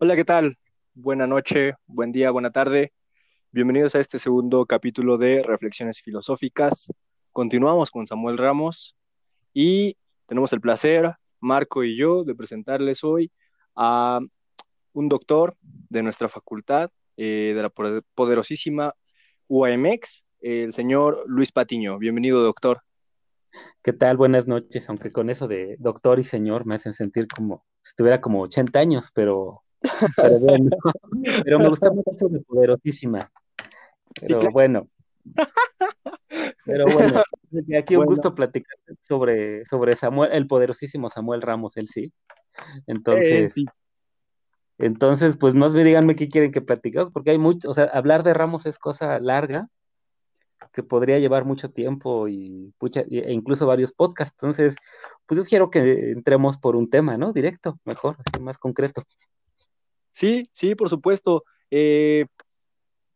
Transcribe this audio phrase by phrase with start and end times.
[0.00, 0.56] Hola, ¿qué tal?
[0.94, 2.92] Buena noche, buen día, buena tarde.
[3.50, 6.92] Bienvenidos a este segundo capítulo de Reflexiones Filosóficas.
[7.32, 8.94] Continuamos con Samuel Ramos
[9.52, 9.96] y
[10.28, 13.32] tenemos el placer, Marco y yo, de presentarles hoy
[13.74, 14.20] a
[14.92, 17.72] un doctor de nuestra facultad, eh, de la
[18.14, 18.94] poderosísima
[19.48, 21.98] UAMX, el señor Luis Patiño.
[21.98, 22.82] Bienvenido, doctor.
[23.82, 24.16] ¿Qué tal?
[24.16, 28.42] Buenas noches, aunque con eso de doctor y señor me hacen sentir como estuviera como
[28.42, 29.64] 80 años, pero
[30.16, 30.70] pero bueno,
[31.44, 33.30] pero me gusta mucho de poderosísima.
[34.20, 34.88] Pero bueno.
[36.64, 37.22] Pero bueno,
[37.78, 42.12] aquí un gusto platicar sobre, sobre Samuel, el poderosísimo Samuel Ramos, él sí.
[42.86, 43.64] Entonces, eh,
[44.78, 48.22] entonces, pues más bien díganme qué quieren que platiquemos, porque hay mucho, o sea, hablar
[48.22, 49.68] de Ramos es cosa larga,
[50.72, 54.36] que podría llevar mucho tiempo y e incluso varios podcasts.
[54.40, 54.76] Entonces,
[55.26, 57.32] pues yo quiero que entremos por un tema, ¿no?
[57.32, 59.04] Directo, mejor, más concreto.
[60.18, 61.44] Sí, sí, por supuesto.
[61.70, 62.26] Eh,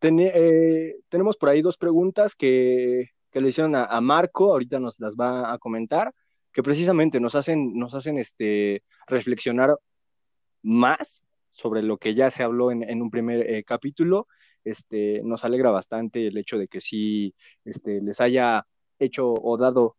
[0.02, 5.52] eh, tenemos por ahí dos preguntas que, le hicieron a, Marco, ahorita nos las va
[5.52, 6.14] a comentar,
[6.52, 9.76] que precisamente nos hacen, nos hacen este, reflexionar
[10.62, 14.28] más sobre lo que ya se habló en, un primer eh, capítulo.
[14.62, 18.64] Este, nos alegra bastante el hecho de que sí este, les haya
[19.00, 19.96] hecho o dado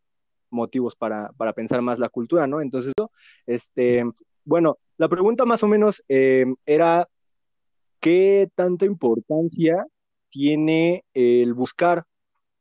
[0.48, 2.62] motivos para, para pensar más la cultura, ¿no?
[2.62, 2.94] Entonces,
[3.46, 4.04] este,
[4.44, 7.08] bueno, la pregunta más o menos eh, era,
[8.00, 9.86] ¿qué tanta importancia
[10.30, 12.04] tiene el buscar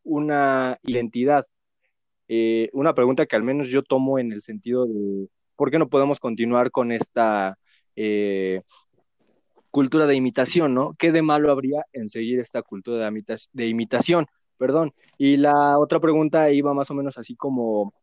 [0.04, 1.46] una identidad?
[2.28, 5.90] Eh, una pregunta que al menos yo tomo en el sentido de, ¿por qué no
[5.90, 7.58] podemos continuar con esta
[7.96, 8.62] eh,
[9.70, 10.96] cultura de imitación, ¿no?
[10.98, 14.28] ¿Qué de malo habría en seguir esta cultura de, de imitación?
[14.58, 14.94] Perdón.
[15.18, 17.94] Y la otra pregunta iba más o menos así como,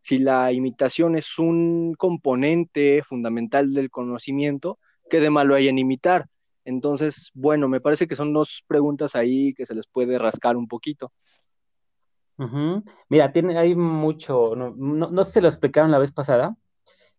[0.00, 4.78] si la imitación es un componente fundamental del conocimiento,
[5.08, 6.26] ¿qué de malo hay en imitar?
[6.64, 10.68] Entonces, bueno, me parece que son dos preguntas ahí que se les puede rascar un
[10.68, 11.12] poquito.
[13.10, 16.56] Mira, tiene, hay mucho, no, no, se lo explicaron la vez pasada.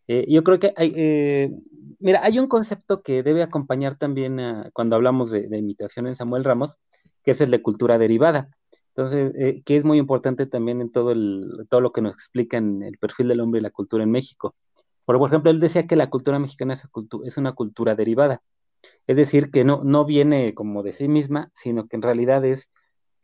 [0.08, 1.52] Eh, yo creo que hay, eh,
[2.00, 4.40] mira, hay un concepto que debe acompañar también
[4.74, 6.78] cuando hablamos de imitación en Samuel Ramos,
[7.24, 8.50] que es el de cultura derivada.
[8.96, 12.58] Entonces, eh, que es muy importante también en todo, el, todo lo que nos explica
[12.58, 14.56] en el perfil del hombre y la cultura en México.
[15.06, 16.88] Por, ejemplo, él decía que la cultura mexicana es,
[17.26, 18.42] es una cultura derivada,
[19.08, 22.70] es decir, que no, no viene como de sí misma, sino que en realidad es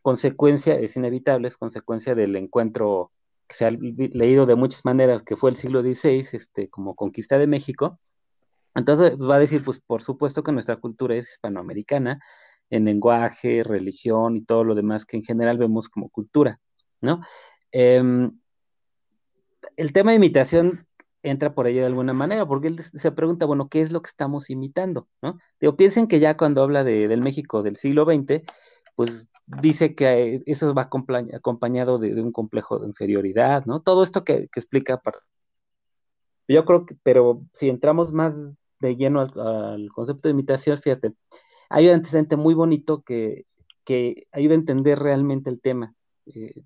[0.02, 3.12] consecuencia, es inevitable, es consecuencia del encuentro
[3.48, 7.38] que se ha leído de muchas maneras, que fue el siglo XVI, este, como conquista
[7.38, 8.00] de México.
[8.76, 12.20] Entonces va a decir, pues por supuesto que nuestra cultura es hispanoamericana,
[12.70, 16.60] en lenguaje, religión y todo lo demás que en general vemos como cultura,
[17.02, 17.22] ¿no?
[17.72, 18.32] Em,
[19.76, 20.88] el tema de imitación
[21.24, 24.10] entra por ahí de alguna manera, porque él se pregunta, bueno, ¿qué es lo que
[24.10, 25.08] estamos imitando?
[25.22, 25.38] ¿no?
[25.60, 28.44] Digo, piensen que ya cuando habla de, del México del siglo XX,
[28.96, 33.82] pues dice que eso va acompañado de, un complejo de inferioridad, ¿no?
[33.82, 35.02] Todo esto que, explica.
[36.48, 38.36] Yo creo que, pero si entramos más
[38.80, 41.14] de lleno al concepto de imitación, fíjate,
[41.70, 43.46] hay un antecedente muy bonito que,
[44.32, 45.94] ayuda a entender realmente el tema.
[46.26, 46.62] Eh,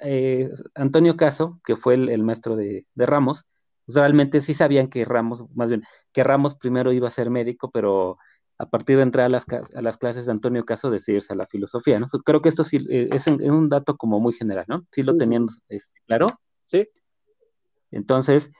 [0.00, 3.44] eh, Antonio Caso, que fue el, maestro de, Ramos,
[3.84, 7.70] pues realmente sí sabían que Ramos, más bien, que Ramos primero iba a ser médico,
[7.70, 8.16] pero
[8.58, 11.46] a partir de entrar a las, a las clases de Antonio Caso, decidirse a la
[11.46, 12.06] filosofía, ¿no?
[12.24, 14.86] Creo que esto sí eh, es, un dato como muy general, ¿no?
[14.92, 16.40] Sí lo tenían este, claro.
[16.66, 16.88] Sí.
[17.90, 18.50] Entonces,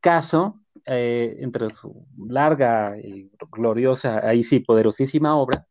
[0.00, 0.60] Caso
[0.90, 5.66] eh, entre su larga y gloriosa, ahí sí, poderosísima obra,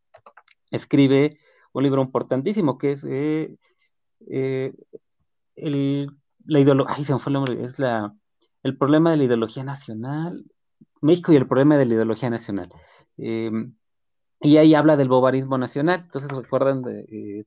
[0.69, 1.31] escribe
[1.73, 3.56] un libro importantísimo que es eh,
[4.29, 4.73] eh,
[5.56, 6.11] el,
[6.45, 8.16] la ideología, ay, se me fue el nombre, es la,
[8.61, 10.45] el problema de la ideología nacional,
[11.01, 12.69] México y el problema de la ideología nacional.
[13.17, 13.75] Em,
[14.41, 16.01] y ahí habla del bovarismo nacional.
[16.03, 16.83] Entonces, recuerdan,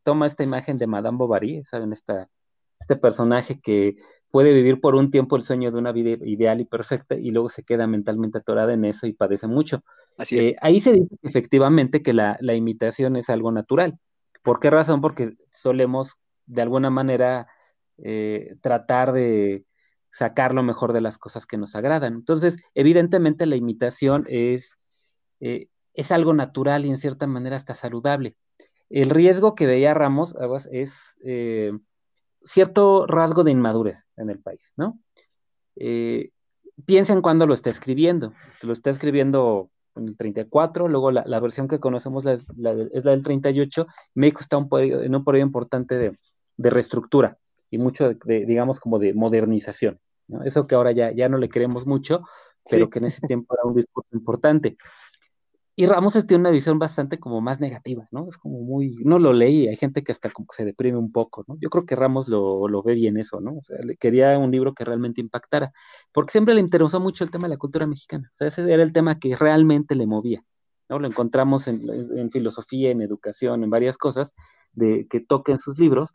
[0.02, 1.92] toma esta imagen de Madame Bovary, ¿saben?
[1.92, 2.28] Esta,
[2.80, 3.94] este personaje que
[4.30, 7.48] puede vivir por un tiempo el sueño de una vida ideal y perfecta y luego
[7.48, 9.82] se queda mentalmente atorada en eso y padece mucho.
[10.16, 10.44] Así es.
[10.46, 13.98] Eh, ahí se dice efectivamente que la, imitación es algo natural.
[14.42, 15.00] ¿Por qué razón?
[15.00, 16.16] Porque solemos
[16.46, 17.48] de alguna manera
[17.98, 19.64] eh, tratar de
[20.10, 22.14] sacar lo mejor de las cosas que nos agradan.
[22.14, 24.78] Entonces, evidentemente la imitación es,
[25.40, 28.36] eh, es algo natural y en cierta manera hasta saludable.
[28.88, 30.34] El riesgo que veía Ramos
[30.72, 31.16] es
[32.44, 34.98] cierto rasgo de inmadurez en el país, ¿no?
[35.76, 36.30] Eh,
[36.84, 38.32] piensa en cuándo lo está escribiendo.
[38.62, 43.86] Lo está escribiendo en el 34, luego la, versión que conocemos es la del 38.
[44.14, 46.16] México está un en un periodo importante de,
[46.58, 47.38] reestructura
[47.70, 49.98] y mucho, de, digamos, como de modernización.
[50.44, 52.22] Eso que ahora ya, ya no le queremos mucho,
[52.70, 54.76] pero que en ese tiempo era un discurso importante.
[55.80, 58.28] Y Ramos tiene una visión bastante como más negativa, ¿no?
[58.28, 61.42] Es como muy, no lo leí, hay gente que hasta como se deprime un poco,
[61.48, 61.56] ¿no?
[61.58, 63.54] Yo creo que Ramos lo, lo ve bien eso, ¿no?
[63.54, 65.72] O sea, quería un libro que realmente impactara,
[66.12, 68.82] porque siempre le interesó mucho el tema de la cultura mexicana, o sea, ese era
[68.82, 70.44] el tema que realmente le movía,
[70.90, 70.98] ¿no?
[70.98, 74.34] Lo encontramos en, en filosofía, en educación, en varias cosas
[74.74, 76.10] de, que toquen sus libros,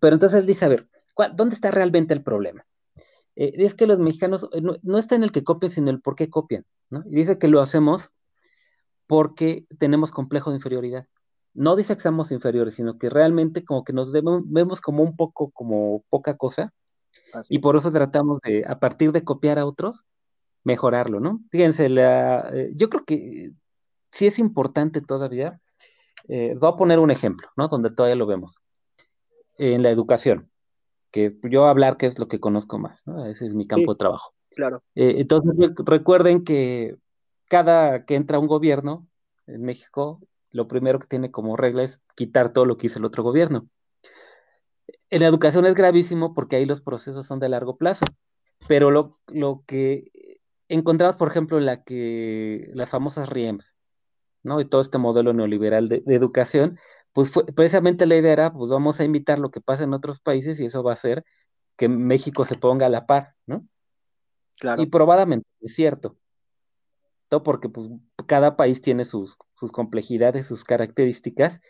[0.00, 0.88] pero entonces él dice, a ver,
[1.34, 2.64] ¿dónde está realmente el problema?
[3.34, 6.14] Eh, es que los mexicanos, eh, no, está en el que copian, sino el por
[6.14, 7.02] qué copian, ¿no?
[7.06, 8.12] Y dice que lo hacemos
[9.10, 11.08] porque tenemos complejo de inferioridad.
[11.52, 15.50] No dice que seamos inferiores, sino que realmente como que nos vemos como un poco
[15.50, 16.72] como poca cosa,
[17.48, 20.04] y por eso tratamos de, a partir de copiar a otros,
[20.62, 21.40] mejorarlo, ¿no?
[21.50, 23.50] Fíjense, la, eh, yo creo que
[24.12, 25.60] sí es importante todavía,
[26.28, 27.66] voy a poner un ejemplo, ¿no?
[27.66, 28.58] Donde todavía lo vemos.
[29.58, 30.48] En la educación
[31.10, 33.26] que yo hablar qué es lo que conozco más, ¿no?
[33.26, 34.32] Ese es mi campo de trabajo.
[34.50, 34.84] Claro.
[34.94, 35.52] Eh, entonces
[35.84, 36.96] recuerden que
[37.50, 39.08] cada que entra un gobierno
[39.48, 40.20] en México,
[40.52, 43.68] lo primero que tiene como regla es quitar todo lo que hizo el otro gobierno.
[45.10, 48.04] En la educación es gravísimo porque ahí los procesos son de largo plazo,
[48.68, 50.38] pero lo, lo que
[50.68, 53.74] encontramos, por ejemplo, en la que las famosas RIEMS,
[54.44, 54.60] ¿no?
[54.60, 56.78] Y todo este modelo neoliberal de educación,
[57.12, 60.60] pues precisamente la idea era, pues vamos a imitar lo que pasa en otros países
[60.60, 61.24] y eso va a hacer
[61.76, 63.66] que México se ponga a la par, ¿no?
[64.60, 64.82] Claro.
[64.82, 66.16] Y probadamente es cierto.
[67.30, 67.88] Porque pues,
[68.26, 71.60] cada país tiene sus, sus complejidades, sus características,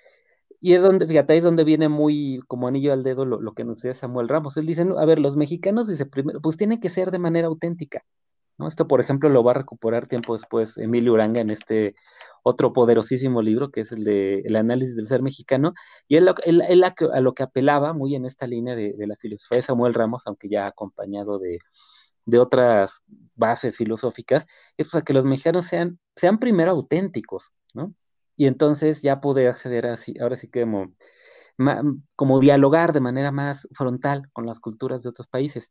[0.61, 3.77] y es donde, fíjate, es donde viene muy como anillo al dedo lo, que nos
[3.77, 4.59] decía Samuel Ramos.
[4.59, 8.05] Él dice, a ver, los mexicanos, dice, primero, pues tienen que ser de manera auténtica,
[8.59, 8.69] ¿no?
[8.69, 11.95] Esto, por ejemplo, lo va a recuperar tiempo después Emilio Uranga en este
[12.43, 15.73] otro poderosísimo libro que es el de El análisis del ser mexicano,
[16.09, 19.95] y él, a lo que apelaba muy en esta línea de, la filosofía de Samuel
[19.95, 21.59] Ramos, aunque ya acompañado de,
[22.39, 23.03] otras
[23.35, 24.47] bases filosóficas,
[24.77, 27.95] es para que los mexicanos sean, sean primero auténticos, ¿no?
[28.37, 30.95] Y entonces ya poder acceder así, ahora sí que como,
[32.17, 35.71] como dialogar de manera más frontal con las culturas de otros países.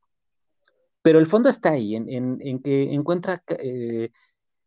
[1.02, 4.12] Pero el fondo está ahí, en, que encuentra eh,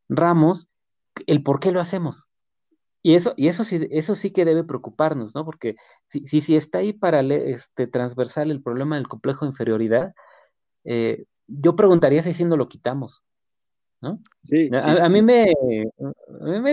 [0.09, 0.69] Ramos
[1.27, 2.25] el por qué lo hacemos.
[3.03, 5.45] Y eso, y eso sí, eso sí que debe preocuparnos, ¿no?
[5.45, 5.77] Porque
[6.09, 10.15] si, si, está ahí para este, transversal el problema del complejo de inferioridad,
[10.85, 13.23] eh, yo preguntaría si sí no lo quitamos,
[14.01, 14.21] ¿no?
[14.43, 15.53] Sí, a, mí, me,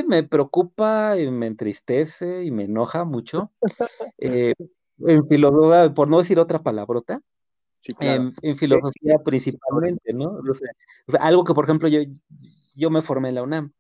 [0.08, 3.52] me, preocupa y me entristece y me enoja mucho,
[4.18, 4.54] eh,
[5.00, 7.22] en filosofía, por no decir otra palabrota,
[8.00, 10.40] en, filosofía principalmente, ¿no?
[11.08, 12.02] O sea, algo que, por ejemplo, yo,
[12.76, 13.74] yo me formé en la UNAM,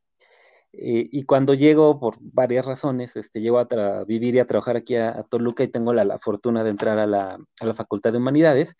[0.73, 4.95] eh, y cuando llego, por varias razones, este, llego a vivir y a trabajar aquí
[4.95, 7.39] a, Toluca y tengo la, fortuna de entrar a la,
[7.75, 8.75] Facultad de Humanidades,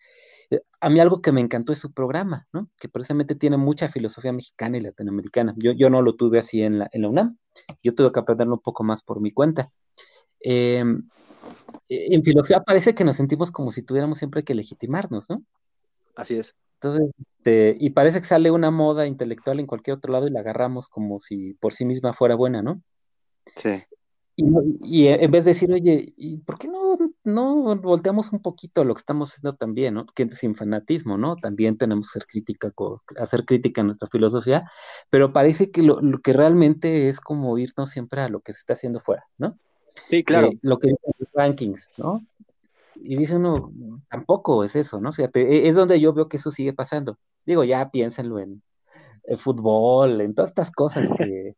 [0.50, 2.68] eh, a mí algo que me encantó es su programa, ¿no?
[2.78, 5.54] que precisamente tiene mucha filosofía mexicana y latinoamericana.
[5.56, 7.38] Yo, yo no lo tuve así en la, en la UNAM,
[7.82, 9.70] yo tuve que aprenderlo un poco más por mi cuenta.
[10.40, 11.08] Em,
[11.88, 15.42] e, en filosofía parece que nos sentimos como si tuviéramos siempre que legitimarnos, ¿no?
[16.14, 16.54] Así es.
[16.82, 17.10] Entonces,
[17.40, 20.88] este, y parece que sale una moda intelectual en cualquier otro lado y la agarramos
[20.88, 22.82] como si por sí misma fuera buena, ¿no?
[23.56, 23.82] Sí.
[24.36, 28.94] Y, en vez de decir, oye, ¿y por qué no, no volteamos un poquito lo
[28.94, 30.06] que estamos haciendo también, ¿no?
[30.06, 31.36] Que sin fanatismo, ¿no?
[31.36, 32.72] También tenemos que ser crítica,
[33.18, 34.70] hacer crítica a nuestra filosofía,
[35.10, 38.72] pero parece que lo, que realmente es como irnos siempre a lo que se está
[38.72, 39.58] haciendo fuera, ¿no?
[40.08, 40.48] Sí, claro.
[40.48, 42.24] Eh, lo que dicen los rankings, ¿no?
[43.02, 43.72] Y dice uno,
[44.08, 45.12] tampoco es eso, ¿no?
[45.12, 47.18] Fíjate, e, es donde yo veo que eso sigue pasando.
[47.46, 48.62] Digo, ya piénsenlo en,
[49.24, 51.54] el fútbol, en todas estas cosas que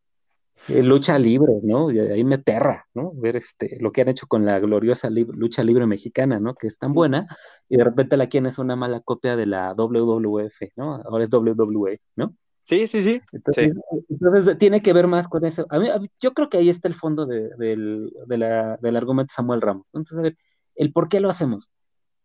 [0.83, 1.91] lucha libre, ¿no?
[1.91, 3.13] Y ahí me aterra, ¿no?
[3.15, 6.55] Ver este, lo que han hecho con la gloriosa lucha libre mexicana, ¿no?
[6.55, 7.27] Que es tan buena,
[7.69, 11.03] y de repente la quieren es una mala copia de la WWF, ¿no?
[11.05, 12.35] Ahora es WWE, ¿no?
[12.65, 13.21] Sí, sí, sí.
[13.33, 15.67] Entonces, tiene que ver más con eso.
[15.69, 15.89] A mí,
[16.21, 19.61] yo creo que ahí está el fondo de, del, de la, del argumento de Samuel
[19.61, 19.87] Ramos.
[19.93, 20.37] Entonces, a ver,
[20.76, 21.69] el por qué lo hacemos.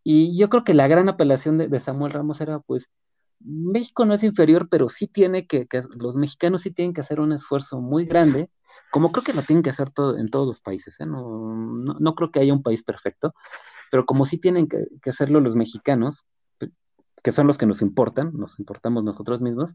[0.03, 2.89] Y yo creo que la gran apelación de, Samuel Ramos era, pues,
[3.39, 5.67] México no es inferior, pero sí tiene que,
[5.99, 8.49] los mexicanos sí tienen que hacer un esfuerzo muy grande,
[8.89, 11.05] como creo que lo tienen que hacer todo, en todos los países, ¿eh?
[11.05, 11.53] no,
[11.99, 13.33] no, creo que haya un país perfecto,
[13.91, 16.25] pero como sí tienen que, hacerlo los mexicanos,
[17.21, 19.71] que son los que nos importan, nos importamos nosotros mismos,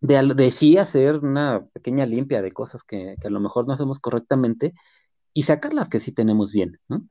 [0.00, 3.74] de, de sí hacer una pequeña limpia de cosas que, que, a lo mejor no
[3.74, 4.72] hacemos correctamente
[5.34, 7.06] y sacar las que sí tenemos bien, ¿no?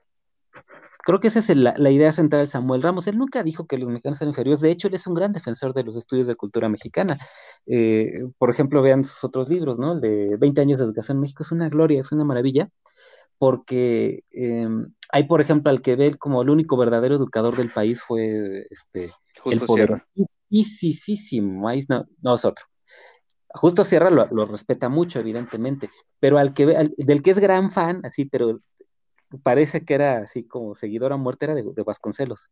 [1.06, 3.08] Creo que esa es la, idea central de Samuel Ramos.
[3.08, 4.62] Él nunca dijo que los mexicanos eran inferiores.
[4.62, 7.20] De hecho, él es un gran defensor de los estudios de cultura mexicana.
[7.66, 9.94] Eh, por ejemplo, vean sus otros libros, ¿no?
[9.94, 12.70] El de 20 años de educación en México es una gloria, es una maravilla,
[13.38, 18.02] porque em, hay, por ejemplo, al que ve como el único verdadero educador del país
[18.02, 19.12] fue este,
[19.46, 20.06] el poder.
[20.50, 22.66] Sí, sí, sí, sí, no, no es otro.
[23.56, 28.26] Justo Sierra lo, respeta mucho, evidentemente, pero al que del que es gran fan, así,
[28.26, 28.62] pero
[29.42, 32.50] parece que era así como seguidor a muerte, era de, Vasconcelos.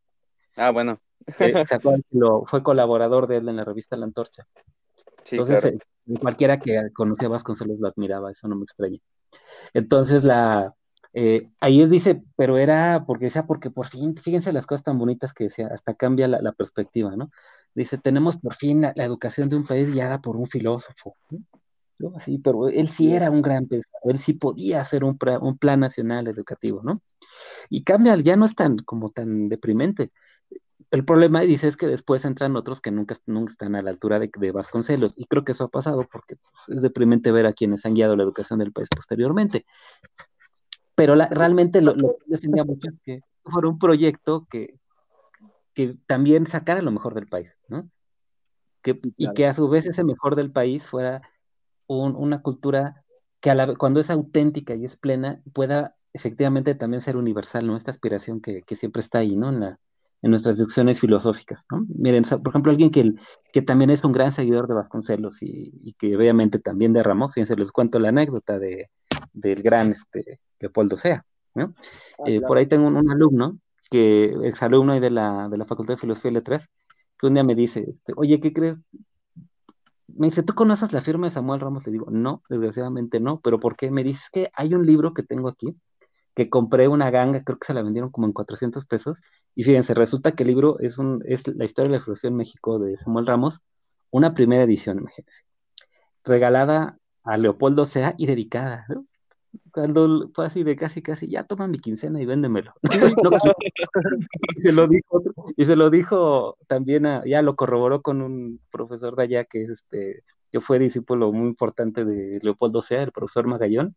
[0.56, 1.00] Ah, bueno.
[1.40, 1.54] Eh,
[2.46, 4.48] fue colaborador de él en la revista La Antorcha.
[5.30, 5.80] Entonces, eh,
[6.20, 9.00] cualquiera que conocía a Vasconcelos lo admiraba, eso no me extraña.
[9.74, 10.74] Entonces, la,
[11.14, 15.34] eh, ahí dice, pero era porque decía, porque por fin, fíjense las cosas tan bonitas
[15.34, 17.32] que decía, hasta cambia la, perspectiva, ¿no?
[17.74, 21.16] Dice, tenemos por fin la, educación de un país guiada por un filósofo.
[21.30, 21.40] ¿no?
[22.16, 25.80] Así, pero él sí era un gran pensador, él sí podía hacer un, un plan
[25.80, 27.02] nacional educativo, ¿no?
[27.70, 30.12] Y cambia, ya no es tan como tan deprimente
[30.92, 34.20] el problema, dice, es que después entran otros que nunca, nunca están a la altura
[34.20, 37.54] de, de, Vasconcelos, y creo que eso ha pasado porque pues, es deprimente ver a
[37.54, 39.66] quienes han guiado la educación del país posteriormente.
[40.94, 44.78] Pero realmente lo, que defendía mucho es que fuera un proyecto que,
[45.74, 47.90] que también sacara lo mejor del país, ¿no?
[48.82, 51.22] Que, y que a su vez ese mejor del país fuera
[51.98, 53.04] una cultura
[53.40, 57.78] que a la, cuando es auténtica y es plena pueda efectivamente también ser universal, ¿no?
[57.78, 59.50] Esta aspiración que, que siempre está ahí, ¿no?
[59.50, 59.80] En la,
[60.22, 61.66] en nuestras discusiones filosóficas.
[61.72, 61.86] ¿no?
[61.88, 63.14] Miren, por ejemplo, alguien que,
[63.52, 67.56] que también es un gran seguidor de Vasconcelos y, que obviamente también de Ramos, fíjense,
[67.56, 68.90] les cuento la anécdota de,
[69.34, 71.26] del gran este, Leopoldo Sea.
[71.56, 71.74] ¿no?
[72.20, 73.58] Ah, eh, por ahí tengo un, alumno,
[73.90, 76.70] que es alumno de la, de la Facultad de Filosofía y Letras,
[77.20, 78.78] que un día me dice, este, oye, ¿qué crees?
[80.16, 81.86] Me dice, ¿tú conoces la firma de Samuel Ramos?
[81.86, 83.92] Le digo, no, desgraciadamente no, pero ¿por qué?
[83.92, 85.76] Me dice, que hay un libro que tengo aquí,
[86.36, 89.20] que compré una ganga, creo que se la vendieron como en 400 pesos,
[89.56, 92.38] y fíjense, resulta que el libro es, un, es la historia de la Explosión en
[92.38, 93.62] México de Samuel Ramos,
[94.10, 95.44] una primera edición, imagínense,
[96.24, 98.86] regalada a Leopoldo Sea y dedicada,
[99.72, 102.74] Cuando fue así de casi, casi, ya toma mi quincena y véndemelo.
[104.58, 105.24] y, se lo dijo
[105.58, 109.64] y se lo dijo también, a, ya lo corroboró con un profesor de allá que
[109.64, 113.96] este, yo fue discípulo muy importante de Leopoldo Sea, el profesor Magallón,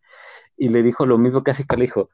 [0.56, 2.10] y le dijo lo mismo, casi que le dijo,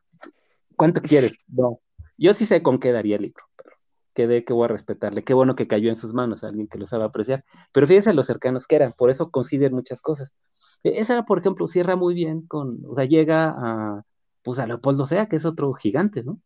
[0.76, 1.38] ¿cuánto quieres?
[1.48, 1.80] No,
[2.16, 3.70] yo sí sé con qué daría el libro, pero
[4.14, 5.24] quedé que voy a respetarle.
[5.24, 7.44] Qué bueno que cayó en sus manos, alguien que lo sabe apreciar.
[7.72, 10.32] Pero fíjense los cercanos que eran, por eso considero muchas cosas.
[10.82, 14.02] E, esa, por ejemplo, cierra muy bien con, o sea, llega a,
[14.42, 16.40] pues a Leopoldo Sea, que es otro gigante, ¿no?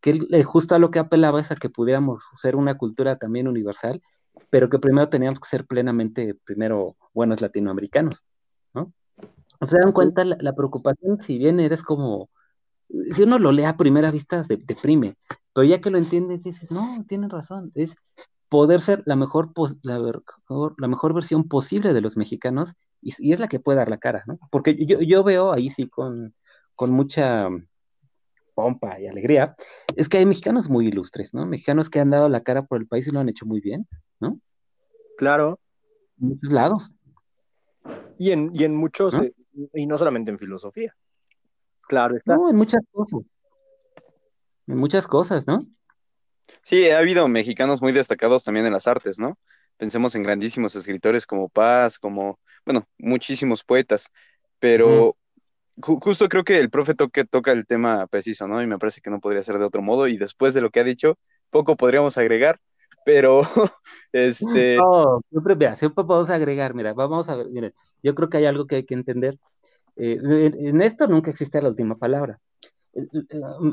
[0.00, 3.48] Que él, justo a lo que apelaba es a que pudiéramos ser una cultura también
[3.48, 4.02] universal,
[4.50, 8.22] pero que primero teníamos que ser plenamente, primero, buenos latinoamericanos,
[8.74, 8.92] ¿no?
[9.66, 12.30] Se dan cuenta la, preocupación, si bien eres como
[13.12, 15.16] si uno lo lee a primera vista, deprime,
[15.52, 17.96] pero ya que lo entiendes, dices, no, tienes razón, es
[18.48, 19.52] poder ser la mejor,
[19.82, 23.98] la, la mejor versión posible de los mexicanos y, es la que puede dar la
[23.98, 24.38] cara, ¿no?
[24.50, 26.34] Porque yo, yo veo ahí sí con,
[26.74, 27.48] con mucha
[28.54, 29.54] pompa y alegría,
[29.94, 31.46] es que hay mexicanos muy ilustres, ¿no?
[31.46, 33.86] Mexicanos que han dado la cara por el país y lo han hecho muy bien,
[34.18, 34.40] ¿no?
[35.16, 35.60] Claro.
[36.20, 36.92] En muchos lados.
[38.18, 39.32] Y en, y en muchos, eh,
[39.74, 40.92] y no solamente en filosofía.
[41.82, 42.34] Claro está.
[42.34, 43.20] No, en muchas cosas.
[44.66, 45.64] En muchas cosas, ¿no?
[46.62, 49.38] Sí, ha habido mexicanos muy destacados también en las artes, ¿no?
[49.78, 54.08] Pensemos en grandísimos escritores como Paz, como, bueno, muchísimos poetas,
[54.58, 55.16] pero
[55.80, 58.62] justo creo que el profe toque, toca el tema preciso, ¿no?
[58.62, 60.80] Y me parece que no podría ser de otro modo, y después de lo que
[60.80, 61.18] ha dicho,
[61.50, 62.60] poco podríamos agregar,
[63.04, 63.42] pero,
[64.12, 64.76] este...
[64.76, 68.66] No, siempre, vea, siempre podemos agregar, mira, vamos a ver, yo creo que hay algo
[68.66, 69.38] que hay que entender,
[69.96, 70.18] eh,
[70.58, 72.38] en esto nunca existe la última palabra.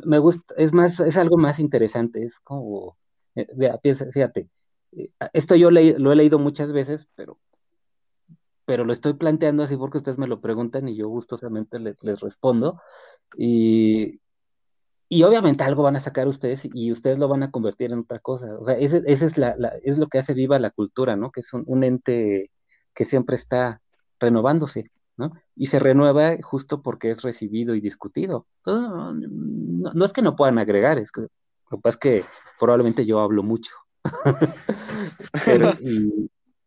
[0.05, 2.97] Me gusta, es más, es algo más interesante, es como,
[3.35, 3.47] eh,
[4.11, 4.47] fíjate, eh,
[5.33, 7.37] esto yo lo he leído muchas veces, pero,
[8.65, 12.81] pero lo estoy planteando así porque ustedes me lo preguntan y yo gustosamente les, respondo.
[13.37, 14.21] Y,
[15.09, 18.19] y obviamente algo van a sacar ustedes y ustedes lo van a convertir en otra
[18.19, 18.57] cosa.
[18.59, 21.31] O sea, ese, es, la, es lo que hace viva la cultura, ¿no?
[21.31, 22.51] Que es un ente
[22.93, 23.81] que siempre está
[24.19, 24.91] renovándose.
[25.17, 25.31] ¿no?
[25.55, 28.47] Y se renueva justo porque es recibido y discutido.
[28.65, 31.27] No, es que no puedan agregar, es lo
[31.77, 32.25] que pasa es que
[32.59, 33.71] probablemente yo hablo mucho.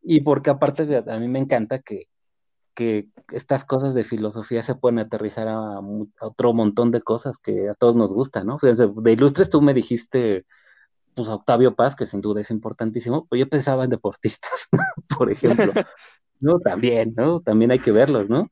[0.02, 2.06] y, porque aparte a mí me encanta que,
[2.74, 5.80] que estas cosas de filosofía se pueden aterrizar a,
[6.20, 8.58] otro montón de cosas que a todos nos gustan, ¿no?
[8.58, 10.44] Fíjense, de ilustres tú me dijiste,
[11.14, 14.68] pues Octavio Paz, que sin duda es importantísimo, pues yo pensaba en deportistas,
[15.18, 15.72] por ejemplo.
[16.40, 17.40] No, también, ¿no?
[17.40, 18.48] También hay que verlos, ¿no?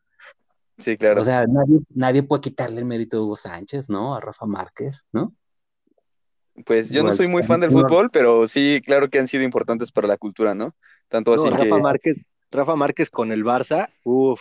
[0.78, 1.22] Sí, claro.
[1.22, 4.16] O sea, nadie, nadie puede quitarle el mérito a Hugo Sánchez, ¿no?
[4.16, 5.32] A Rafa Márquez, ¿no?
[6.64, 9.92] Pues yo no soy muy fan del fútbol, pero sí, claro que han sido importantes
[9.92, 10.74] para la cultura, ¿no?
[11.08, 14.40] Tanto así Rafa Márquez, Rafa Márquez con el Barça, uff.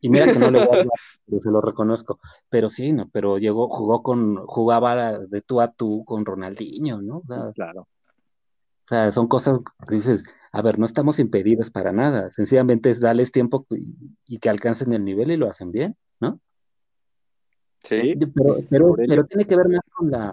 [0.00, 0.86] Y mira que no le voy a hablar,
[1.26, 2.20] pero se lo reconozco.
[2.48, 7.22] Pero sí, no, pero llegó, jugó con, jugaba de tú a tú con Ronaldinho, ¿no?
[7.54, 7.88] claro.
[8.84, 13.00] O sea, son cosas que dices, a ver, no estamos impedidos para nada, sencillamente es
[13.00, 13.66] darles tiempo
[14.26, 16.40] y, que alcancen el nivel y lo hacen bien, ¿no?
[17.82, 18.14] Sí.
[18.70, 20.32] Pero, pero, tiene que ver más con la,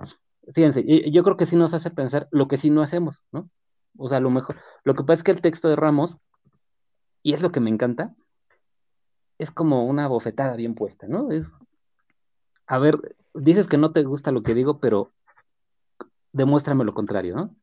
[0.53, 3.49] fíjense, yo creo que sí nos hace pensar lo que sí no hacemos, ¿no?
[3.97, 6.17] O sea, lo mejor, lo que pasa es que el texto de Ramos,
[7.23, 8.13] y es lo que me encanta,
[9.37, 11.31] es como una bofetada bien puesta, ¿no?
[11.31, 11.47] Es,
[12.67, 15.11] a ver, dices que no te gusta lo que digo, pero
[16.31, 17.55] demuéstrame lo contrario, ¿no?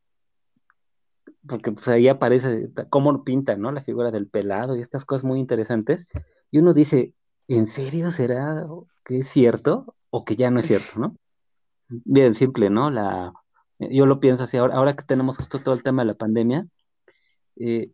[1.47, 3.71] Porque pues, ahí aparece cómo pinta, ¿no?
[3.71, 6.07] La figura del pelado y estas cosas muy interesantes.
[6.51, 7.13] Y uno dice,
[7.47, 8.65] ¿en serio será
[9.03, 11.17] que es cierto o que ya no es cierto, ¿no?
[12.05, 12.89] Bien simple, ¿no?
[12.89, 13.33] La,
[13.77, 16.65] yo lo pienso así, ahora, ahora que tenemos justo todo el tema de la pandemia,
[17.57, 17.91] eh,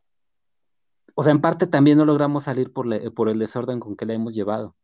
[1.15, 4.13] o sea, en parte también no logramos salir por, por el desorden con que la
[4.13, 4.75] hemos llevado,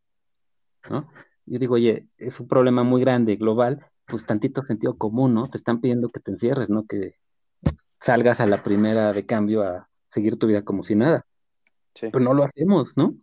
[0.90, 1.08] ¿no?
[1.46, 5.46] Yo digo, oye, es un problema muy grande, global, pues tantito sentido común, ¿no?
[5.46, 6.84] Te están pidiendo que te encierres, ¿no?
[6.84, 7.14] Que
[8.00, 11.24] salgas a la primera de cambio a seguir tu vida como si nada.
[11.94, 12.08] Sí.
[12.12, 13.14] Pero no lo hacemos, ¿no?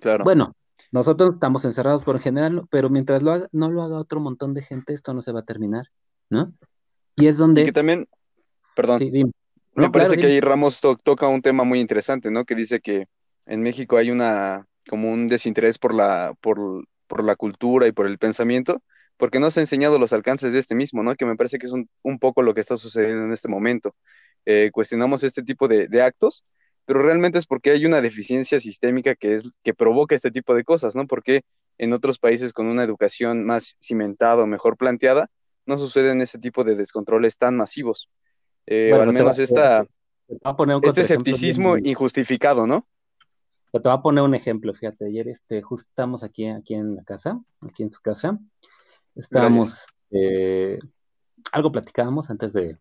[0.00, 0.24] Claro.
[0.24, 0.56] Bueno,
[0.94, 4.54] nosotros estamos encerrados por en general, pero mientras lo haga, no lo haga otro montón
[4.54, 5.86] de gente, esto no se va a terminar,
[6.30, 6.54] ¿no?
[7.16, 7.62] Y es donde...
[7.62, 8.06] Y que también,
[8.76, 9.02] perdón,
[9.74, 12.44] me parece que ahí Ramos toca un tema muy interesante, ¿no?
[12.44, 13.08] Que dice que
[13.44, 18.06] en México hay una como un desinterés por la, por, por la cultura y por
[18.06, 18.80] el pensamiento,
[19.16, 21.16] porque no se ha enseñado los alcances de este mismo, ¿no?
[21.16, 23.96] Que me parece que es un, un poco lo que está sucediendo en este momento.
[24.46, 26.44] Eh, cuestionamos este tipo de, de, actos,
[26.86, 30.64] pero realmente es porque hay una deficiencia sistémica que, es, que provoca este tipo de
[30.64, 31.06] cosas, ¿no?
[31.06, 31.42] Porque
[31.78, 35.28] en otros países con una educación más cimentada o mejor planteada,
[35.66, 38.10] no suceden este tipo de descontroles tan masivos.
[38.66, 39.86] Eh, al menos esta,
[40.82, 42.86] este escepticismo injustificado, ¿no?
[43.80, 47.02] te voy a poner un ejemplo, fíjate, ayer este, justo estamos aquí, aquí en la
[47.02, 48.38] casa, aquí en su casa,
[49.16, 49.76] estábamos,
[50.12, 50.78] eh,
[51.50, 52.78] algo platicábamos antes de,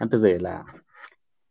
[0.00, 0.64] antes de la,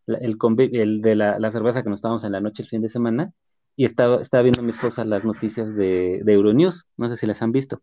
[0.07, 3.31] el, de la, cerveza que nos estábamos en la noche el fin de semana,
[3.75, 7.51] y estaba, estaba viendo mi esposa las noticias de, Euronews, no sé si las han
[7.51, 7.81] visto.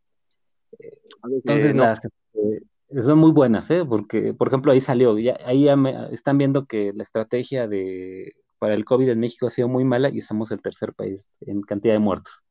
[1.22, 3.85] Entonces, las, este, son muy buenas, ¿eh?
[3.85, 5.76] Porque, por ejemplo, ahí salió, ya, ahí ya
[6.12, 10.11] están viendo que la estrategia de para el COVID en México ha sido muy mala
[10.11, 12.44] y somos el tercer país en cantidad de muertos.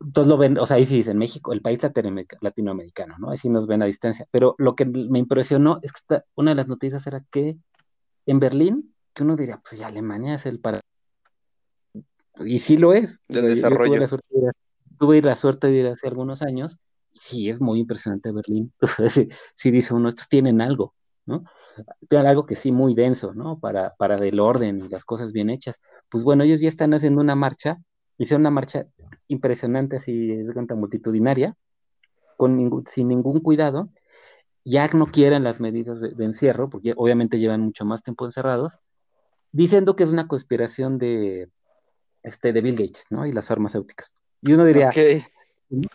[0.00, 1.80] Entonces lo ven, o sea, ahí sí en México, el país
[2.40, 3.30] latinoamericano, ¿no?
[3.30, 4.26] Ahí sí nos ven a distancia.
[4.30, 7.58] Pero lo que me impresionó es que una de las noticias era que
[8.26, 10.80] en Berlín, que uno diría, pues ya Alemania es el para.
[12.40, 13.20] Y sí lo es.
[13.28, 14.08] De desarrollo.
[14.98, 16.78] tuve, la suerte de ir hace algunos años.
[17.20, 18.72] Sí, es muy impresionante Berlín.
[19.54, 20.94] sí dice uno, estos tienen algo,
[21.26, 21.44] ¿no?
[22.10, 23.58] algo que sí muy denso, ¿no?
[23.58, 25.76] Para, para del orden y las cosas bien hechas.
[26.08, 27.78] Pues bueno, ellos ya están haciendo una marcha,
[28.18, 28.86] hicieron una marcha
[29.28, 31.56] impresionante, así de cuenta multitudinaria,
[32.36, 33.90] con sin ningún cuidado.
[34.64, 38.78] Ya no quieren las medidas de, encierro, porque obviamente llevan mucho más tiempo encerrados,
[39.52, 41.50] diciendo que es una conspiración de,
[42.22, 43.26] este, de Bill Gates, ¿no?
[43.26, 44.14] Y las farmacéuticas.
[44.40, 44.90] Y uno diría,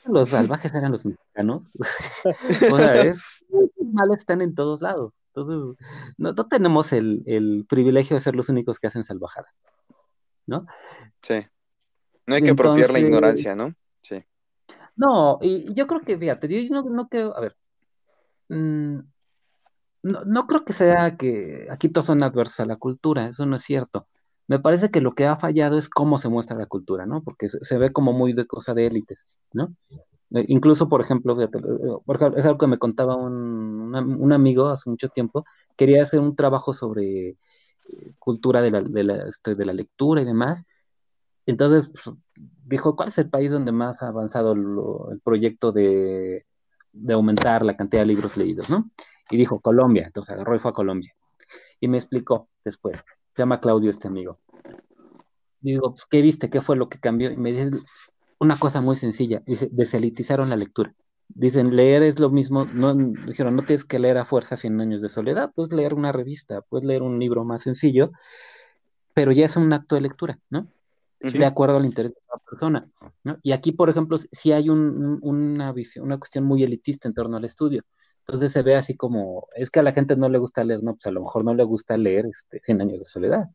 [0.05, 1.69] los salvajes eran los mexicanos.
[2.71, 3.19] o sea, es,
[3.91, 5.13] mal están en todos lados.
[5.33, 5.77] Entonces,
[6.17, 9.47] no, tenemos el, privilegio de ser los únicos que hacen salvajada,
[10.45, 10.65] ¿no?
[11.21, 11.45] Sí.
[12.25, 13.73] No hay que apropiar la ignorancia, ¿no?
[14.01, 14.23] Sí.
[14.95, 17.55] No, y yo creo que, fíjate, yo no, no creo, a ver,
[18.49, 18.99] mm,
[20.03, 23.63] no, creo que sea que aquí todos son adversos a la cultura, eso no es
[23.63, 24.07] cierto.
[24.47, 27.21] Me parece que lo que ha fallado es cómo se muestra la cultura, ¿no?
[27.23, 29.75] Porque se, ve como muy de cosa de élites, ¿no?
[30.31, 31.49] Eh, incluso, por ejemplo, eh,
[32.37, 37.29] es algo que me contaba un, amigo hace mucho tiempo, quería hacer un trabajo sobre
[37.29, 37.37] eh,
[38.19, 40.65] cultura de la, de la, este, de la lectura y demás.
[41.45, 42.15] Entonces pues,
[42.65, 46.45] dijo, ¿cuál es el país donde más ha avanzado el proyecto de,
[46.99, 48.89] de, aumentar la cantidad de libros leídos, ¿no?
[49.29, 50.05] Y dijo, Colombia.
[50.07, 51.13] Entonces agarró y fue a Colombia.
[51.79, 52.97] Y me explicó después,
[53.35, 54.39] se llama Claudio este amigo.
[55.61, 56.49] digo, pues, ¿qué viste?
[56.49, 57.31] ¿Qué fue lo que cambió?
[57.31, 57.71] Y me dice,
[58.39, 60.93] una cosa muy sencilla, dice, deselitizaron la lectura.
[61.27, 65.01] Dicen, leer es lo mismo, no, dijeron, no tienes que leer a fuerza 100 años
[65.01, 68.11] de soledad, puedes leer una revista, puedes leer un libro más sencillo,
[69.13, 70.67] pero ya es un acto de lectura, ¿no?
[71.19, 72.89] De acuerdo al interés de la persona,
[73.23, 73.37] ¿no?
[73.43, 77.45] Y aquí, por ejemplo, si hay una visión, una cuestión muy elitista en torno al
[77.45, 77.83] estudio.
[78.19, 80.93] Entonces se ve así como, es que a la gente no le gusta leer, no,
[80.93, 83.49] pues a lo mejor no le gusta leer este, 100 años de soledad,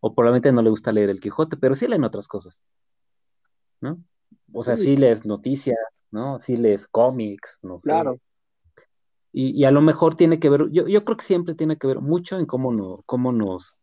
[0.00, 2.62] o probablemente no le gusta leer el Quijote, pero sí leen otras cosas,
[3.80, 4.02] ¿no?
[4.52, 5.78] O sea, sí, lees noticias,
[6.10, 6.40] ¿no?
[6.40, 8.18] Sí lees cómics, no Claro.
[9.30, 12.00] Y, a lo mejor tiene que ver, yo, yo creo que siempre tiene que ver
[12.00, 13.76] mucho en cómo, no, cómo nos,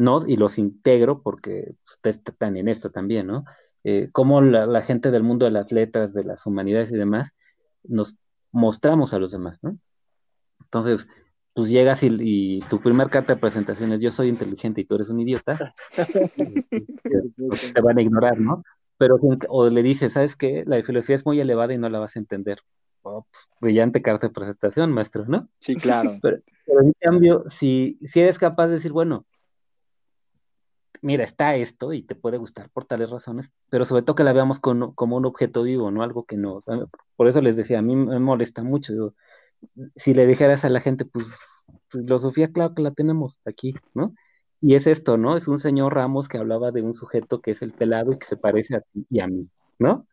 [0.00, 3.44] nos, y los integro, porque ustedes están en esto también, ¿no?
[3.84, 7.32] Eh, cómo la, gente del mundo de las letras, de las humanidades y demás,
[7.84, 8.16] nos
[8.50, 9.76] mostramos a los demás, ¿no?
[10.60, 11.06] Entonces,
[11.52, 15.10] pues llegas y, tu primer carta de presentación es yo soy inteligente y tú eres
[15.10, 15.74] un idiota,
[17.74, 18.62] te van a ignorar, ¿no?
[18.96, 20.64] Pero o le dices, ¿sabes qué?
[20.66, 22.60] La filosofía es muy elevada y no la vas a entender.
[23.02, 25.48] Oh, pues, brillante carta de presentación, maestro, ¿no?
[25.58, 26.18] Sí, claro.
[26.20, 29.24] Pero, en cambio, si, si eres capaz de decir, bueno,
[31.02, 34.32] mira, está esto y te puede gustar por tales razones, pero sobre todo que la
[34.32, 36.60] veamos como, como un objeto vivo, no algo que no.
[37.16, 39.14] Por eso les decía, a mí me molesta mucho.
[39.96, 41.26] Si le dijeras a la gente, pues,
[41.88, 44.14] filosofía, claro que la tenemos aquí, ¿no?
[44.60, 45.36] Y es esto, ¿no?
[45.36, 48.26] Es un señor Ramos que hablaba de un sujeto que es el pelado y que
[48.26, 50.06] se parece a ti y a mí, ¿no?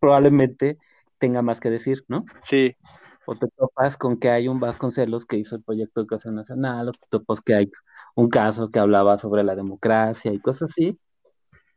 [0.00, 0.78] Probablemente
[1.18, 2.24] tenga más que decir, ¿no?
[2.42, 2.76] Sí.
[3.26, 6.88] O te topas con que hay un Vasconcelos que hizo el proyecto de educación nacional,
[6.88, 7.72] o te topas que hay
[8.14, 10.98] un caso que hablaba sobre la democracia y cosas así.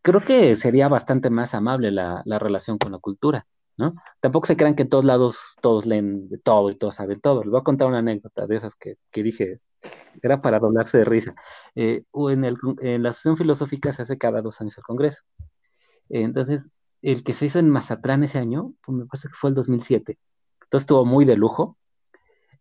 [0.02, 3.48] Creo que sería bastante más amable la, la relación con la cultura.
[3.78, 3.96] ¿no?
[4.20, 7.44] Tampoco se crean que en todos lados todos leen de todo y todos saben todo.
[7.44, 9.62] Les voy a contar una anécdota de esas que, dije,
[10.22, 11.36] era para doblarse de risa.
[11.76, 15.22] Eh, en, el, en, la Asociación Filosófica se hace cada dos años el Congreso.
[16.10, 16.62] entonces,
[17.02, 20.18] el que se hizo en Mazatlán ese año, pues me parece que fue el 2007.
[20.68, 21.78] Entonces estuvo muy de lujo.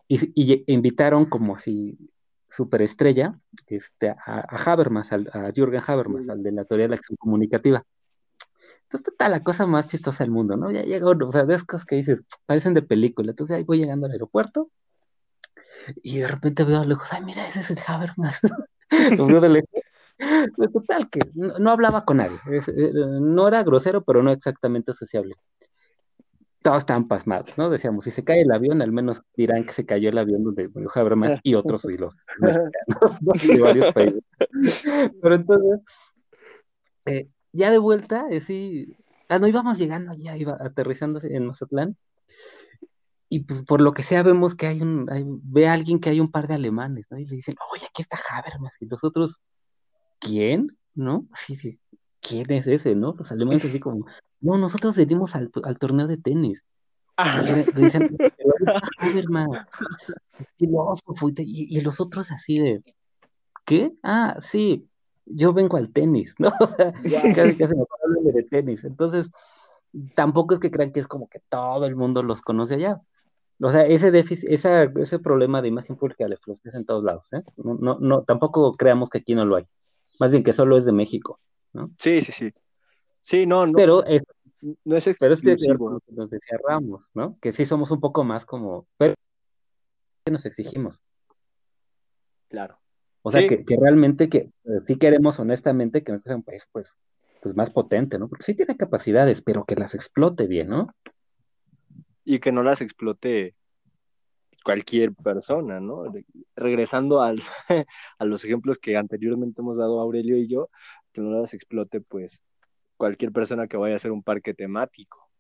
[0.09, 1.99] Y, invitaron como si
[2.49, 7.17] superestrella este, a, a Habermas, a Jürgen Habermas, al de la teoría de la acción
[7.17, 7.85] comunicativa.
[8.85, 10.71] Entonces, total, la cosa más chistosa del mundo, ¿no?
[10.71, 13.31] Ya llega uno, o sea, de cosas que dices, parecen de película.
[13.31, 14.71] Entonces ahí voy llegando al aeropuerto
[16.03, 18.41] y de repente veo a lo lejos, ay, mira, ese es el Habermas.
[19.19, 19.71] lo veo de lejos.
[20.57, 22.39] Pues, total, que no, hablaba con nadie.
[22.49, 25.35] Eh, no era grosero, pero no exactamente sociable.
[26.67, 27.71] Todos estaban pasmados, ¿no?
[27.71, 30.69] Decíamos, si se cae el avión, al menos dirán que se cayó el avión donde
[30.69, 34.25] murió Habermas y otros y los mexicanos de varios países.
[35.23, 35.81] Pero entonces,
[37.05, 38.97] eh, ya de vuelta, sí,
[39.29, 41.97] ah, no íbamos llegando, ya iba aterrizando en Mazatlán.
[43.29, 45.07] Y pues por lo que sea vemos que hay un,
[45.45, 47.19] ve a alguien que hay un par de alemanes, ¿no?
[47.21, 48.73] Y le dicen, oye, aquí está Habermas.
[48.81, 49.37] Y los otros,
[50.19, 50.77] ¿quién?
[50.97, 51.29] ¿No?
[51.37, 51.79] Sí, sí,
[52.27, 53.15] ¿quién es ese, no?
[53.17, 54.07] Los alemanes así como,
[54.41, 56.65] no, nosotros venimos al, al torneo de tenis.
[57.17, 57.43] Ah.
[57.43, 58.17] Le dicen,
[58.99, 59.49] Habermas,
[60.59, 62.83] filósofo, y, y los otros así de,
[63.65, 63.93] ¿qué?
[64.03, 64.89] Ah, sí,
[65.27, 66.51] yo vengo al tenis, ¿no?
[67.35, 68.85] casi, casi me de tenis.
[68.85, 69.31] Entonces,
[70.15, 73.01] tampoco es que crean que es como que todo el mundo los conoce allá.
[73.61, 77.43] O sea, ese déficit, ese problema de imagen pública de los en todos lados, ¿eh?
[77.57, 79.67] No, no, no, tampoco creamos que aquí no lo hay.
[80.21, 81.41] Más bien que solo es de México,
[81.73, 81.91] ¿no?
[81.99, 82.53] Sí, sí, sí.
[83.23, 83.73] Sí, no, no.
[83.75, 84.23] Pero es,
[84.85, 86.01] no es exclusivo.
[86.07, 87.39] Pero nos decía Ramos, ¿no?
[87.41, 89.15] Que sí somos un poco más como, pero
[90.25, 91.01] que nos exigimos.
[92.49, 92.79] Claro.
[93.23, 96.97] O sea, que, realmente que eh, sí queremos honestamente que sea un país pues,
[97.43, 98.29] pues más potente, ¿no?
[98.29, 100.95] Porque sí tiene capacidades, pero que las explote bien, ¿no?
[102.25, 103.57] Y que no las explote
[104.65, 106.05] cualquier persona, ¿no?
[106.55, 107.41] Regresando al,
[108.19, 110.71] a los ejemplos que anteriormente hemos dado Aurelio y yo,
[111.17, 112.43] que no las explote pues
[112.99, 115.31] cualquier persona que vaya a hacer un parque temático.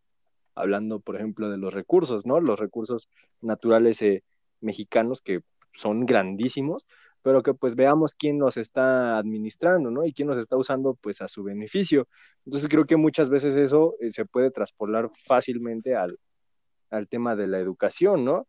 [0.54, 2.40] Hablando, por ejemplo, de los recursos, ¿no?
[2.40, 3.10] Los recursos
[3.42, 4.24] naturales eh,
[4.62, 5.42] mexicanos que
[5.74, 6.86] son grandísimos,
[7.20, 10.06] pero que pues veamos quién nos está administrando, ¿no?
[10.06, 12.08] Y quién nos está usando pues a su beneficio.
[12.46, 16.18] Entonces creo que muchas veces eso eh, se puede traspolar fácilmente al,
[17.10, 18.46] tema de la educación, ¿no?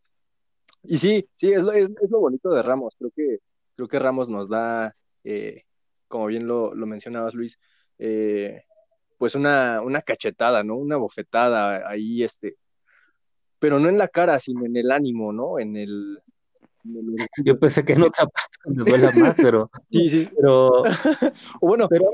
[0.83, 2.95] Y sí, sí, es lo, es, lo bonito de Ramos.
[2.97, 3.39] Creo que,
[3.75, 5.65] creo que Ramos nos da, eh,
[6.07, 7.59] como bien lo, mencionabas, Luis,
[7.99, 8.63] eh,
[9.17, 10.75] pues una, una cachetada, ¿no?
[10.75, 12.55] Una bofetada ahí, este,
[13.59, 15.59] pero no en la cara, sino en el ánimo, ¿no?
[15.59, 16.21] En el,
[17.43, 19.69] yo pensé que en otra parte me duela más, pero.
[19.91, 20.29] Sí, sí.
[20.35, 20.83] Pero.
[21.61, 21.87] bueno.
[21.89, 22.05] Pero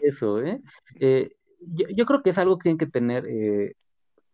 [0.00, 0.60] eso, ¿eh?
[1.00, 1.36] ¿eh?
[1.60, 3.74] yo, creo que es algo que tienen que tener eh,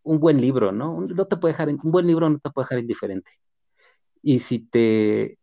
[0.03, 1.01] un buen libro, ¿no?
[1.01, 3.31] No te puede dejar, un buen libro no te puede dejar indiferente.
[4.23, 5.38] Y si te,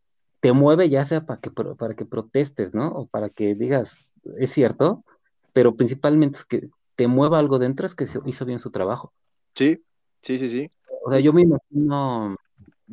[0.46, 2.86] te mueve, ya sea para que, para que protestes, ¿no?
[2.90, 3.96] O para que digas,
[4.38, 5.02] es cierto,
[5.52, 9.12] pero principalmente es que te mueva algo dentro, es que se hizo bien su trabajo.
[9.56, 9.82] Sí,
[10.22, 10.70] sí, sí, sí.
[11.04, 12.36] O sea, yo me imagino.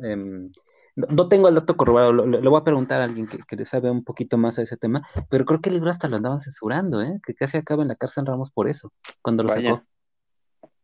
[0.02, 0.50] Em,
[0.96, 4.02] no, tengo el dato corroborado, le, voy a preguntar a alguien que, le sabe un
[4.02, 7.20] poquito más a ese tema, pero creo que el libro hasta lo andaban censurando, ¿eh?
[7.24, 9.80] Que casi acaba en la cárcel Ramos por eso, cuando lo sacó.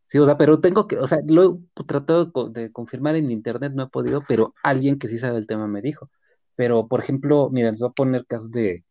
[0.06, 3.72] Sí, o sea, pero tengo que, o sea, lo he tratado de confirmar en internet,
[3.74, 6.08] no he podido, pero alguien que sí sabe el tema me dijo.
[6.56, 8.84] Pero, por ejemplo, mira, les voy a poner casos de,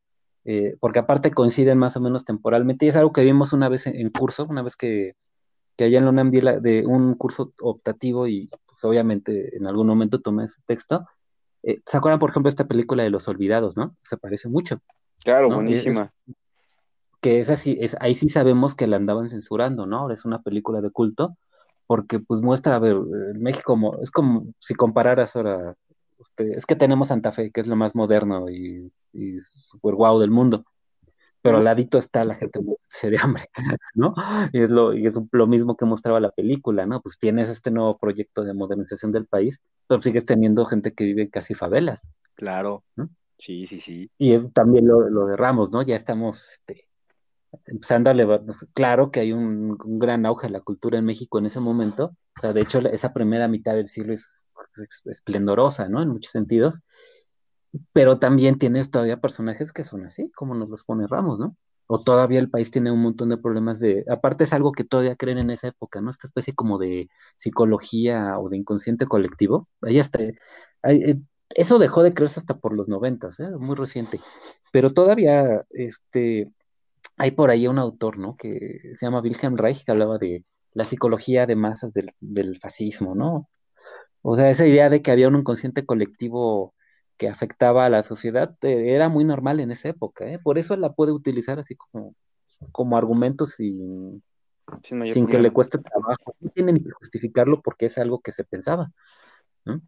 [0.45, 3.87] eh, porque aparte coinciden más o menos temporalmente, y es algo que vimos una vez
[3.87, 5.15] en, curso, una vez que,
[5.75, 9.87] que allá en la UNAM di de un curso optativo y pues, obviamente en algún
[9.87, 11.05] momento tomé ese texto.
[11.63, 13.95] Eh, ¿Se acuerdan, por ejemplo, esta película de Los Olvidados, no?
[14.03, 14.81] Se parece mucho.
[15.23, 16.13] Claro, buenísima.
[17.21, 19.99] que es así, es, ahí sí sabemos que la andaban censurando, ¿no?
[19.99, 21.37] Ahora es una película de culto,
[21.85, 22.95] porque pues muestra, a ver,
[23.35, 25.75] México como, es como si compararas ahora
[26.19, 30.19] este, es que tenemos Santa Fe, que es lo más moderno y, y super guau
[30.19, 30.65] del mundo,
[31.41, 33.49] pero al ladito está la gente se de hambre,
[33.95, 34.13] ¿no?
[34.51, 37.01] Y es, lo, y es lo mismo que mostraba la película, ¿no?
[37.01, 41.29] Pues tienes este nuevo proyecto de modernización del país, pero sigues teniendo gente que vive
[41.29, 42.07] casi favelas.
[42.35, 42.83] Claro,
[43.37, 44.11] sí, sí, sí.
[44.17, 45.81] Y también lo, lo de Ramos, ¿no?
[45.81, 46.89] Ya estamos este,
[47.65, 51.39] empezando a elevar, pues, claro que hay un, gran auge de la cultura en México
[51.39, 54.38] en ese momento, o sea, de hecho esa primera mitad del siglo es,
[55.05, 56.01] esplendorosa, ¿no?
[56.01, 56.79] En muchos sentidos,
[57.93, 61.55] pero también tienes todavía personajes que son así, como nos los pone Ramos, ¿no?
[61.87, 65.15] O todavía el país tiene un montón de problemas de, aparte es algo que todavía
[65.15, 66.11] creen en esa época, ¿no?
[66.11, 72.13] Esta especie como de psicología o de inconsciente colectivo, ahí está, eh, eso dejó de
[72.13, 73.49] creerse hasta por los noventas, ¿eh?
[73.57, 74.19] Muy reciente,
[74.71, 76.51] pero todavía, este,
[77.17, 78.37] hay por ahí un autor, ¿no?
[78.37, 83.49] Que se llama Wilhelm Reich, que hablaba de la psicología de masas del, fascismo, ¿no?
[84.21, 86.73] O sea, esa idea de que había un inconsciente colectivo
[87.17, 90.39] que afectaba a la sociedad eh, era muy normal en esa época, ¿eh?
[90.39, 92.15] Por eso la puede utilizar así como,
[92.71, 94.23] como argumento sin,
[94.83, 96.35] sin, que le cueste trabajo.
[96.39, 98.91] No tiene ni que justificarlo porque es algo que se pensaba.
[99.65, 99.81] ¿no?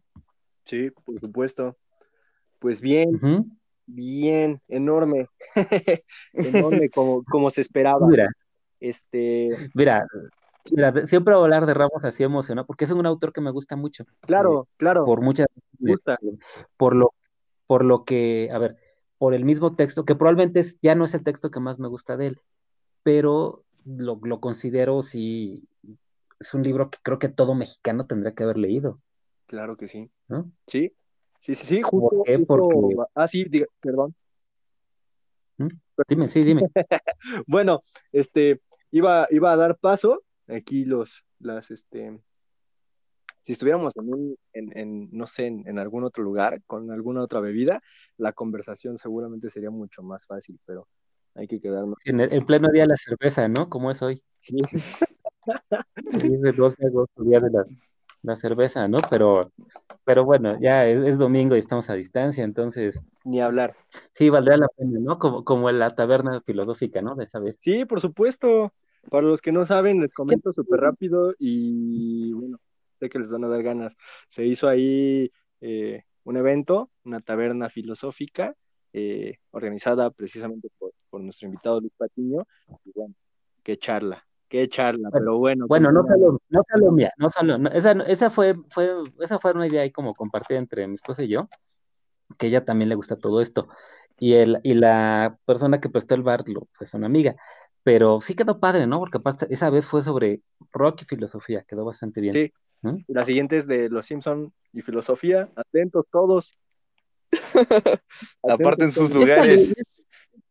[0.64, 1.76] Sí, por supuesto.
[2.58, 3.20] Pues bien,
[3.86, 5.28] bien, enorme,
[6.32, 8.06] enorme como, como se esperaba.
[8.06, 8.28] Mira,
[8.78, 9.70] este...
[9.74, 10.06] mira,
[10.70, 14.04] mira, siempre hablar de Ramos así emocionado, porque es un autor que me gusta mucho.
[14.20, 15.04] Claro, eh, claro.
[15.04, 15.46] Por muchas
[15.78, 16.18] gusta.
[16.76, 17.14] Por lo,
[17.66, 18.76] por lo que, a ver,
[19.18, 21.88] por el mismo texto, que probablemente es, ya no es el texto que más me
[21.88, 22.40] gusta de él,
[23.02, 25.68] pero lo, lo considero sí,
[26.38, 29.00] es un libro que creo que todo mexicano tendría que haber leído.
[29.46, 30.10] Claro que sí.
[30.28, 30.50] ¿no?
[30.66, 30.94] Sí,
[31.42, 32.08] Sí, sí, sí, justo.
[32.08, 32.38] ¿Por qué?
[32.38, 32.96] Porque...
[33.16, 33.44] Ah, sí,
[33.80, 34.14] perdón.
[35.56, 35.66] ¿Mm?
[36.06, 36.62] Dime, sí, dime.
[37.48, 37.80] bueno,
[38.12, 38.60] este,
[38.92, 42.20] iba, iba a dar paso, aquí los, las, este,
[43.42, 47.40] si estuviéramos en un, en, en no sé, en, algún otro lugar, con alguna otra
[47.40, 47.82] bebida,
[48.16, 50.86] la conversación seguramente sería mucho más fácil, pero
[51.34, 51.96] hay que quedarnos.
[52.04, 53.68] En el pleno día de la cerveza, ¿no?
[53.68, 54.22] Como es hoy.
[54.38, 54.56] Sí.
[56.12, 57.64] es el 12 de agosto, día de la,
[58.22, 58.98] la cerveza, ¿no?
[59.10, 59.50] Pero
[60.04, 63.00] pero bueno, ya es, domingo y estamos a distancia, entonces.
[63.24, 63.76] Ni hablar.
[64.14, 65.18] Sí, valdría la pena, ¿no?
[65.18, 67.14] Como, como en la taberna filosófica, ¿no?
[67.14, 67.56] De esa vez.
[67.58, 68.72] Sí, por supuesto.
[69.10, 72.58] Para los que no saben, les comento súper rápido y bueno,
[72.94, 73.96] sé que les van a dar ganas.
[74.28, 78.54] Se hizo ahí eh, un evento, una taberna filosófica,
[78.92, 82.46] eh, organizada precisamente por, por nuestro invitado Luis Patiño.
[82.84, 83.14] Y bueno,
[83.62, 85.66] qué charla, qué charla, pero bueno.
[85.66, 89.66] Bueno, no solo, no solo mía, no solo, esa, esa fue, fue, esa fue una
[89.66, 91.48] idea ahí como compartida entre mi esposa y yo,
[92.38, 93.68] que ella también le gusta todo esto.
[94.18, 97.34] Y el, y la persona que prestó el bar lo, pues, es una amiga.
[97.84, 98.98] Pero sí quedó padre, ¿no?
[98.98, 100.40] Porque aparte, esa vez fue sobre
[100.72, 102.34] rock y filosofía, quedó bastante bien.
[102.34, 102.52] Sí.
[103.08, 105.48] La siguiente es de Los Simpson y filosofía.
[105.54, 106.56] Atentos todos.
[108.42, 109.74] Aparten sus lugares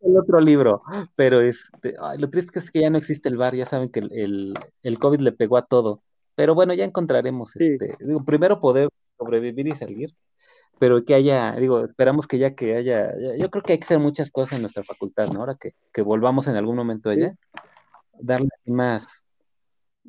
[0.02, 0.82] el otro libro,
[1.15, 4.54] pero este, lo triste es que ya no existe el bar, ya saben que el,
[4.82, 6.02] el, COVID le pegó a todo,
[6.36, 10.15] pero bueno, ya encontraremos, este, digo, primero poder sobrevivir y salir,
[10.82, 14.00] pero que haya, digo, esperamos que ya que haya, yo creo que hay que hacer
[14.00, 15.41] muchas cosas en nuestra facultad, ¿no?
[15.41, 17.36] Ahora que, que volvamos en algún momento allá,
[18.20, 19.24] darle más,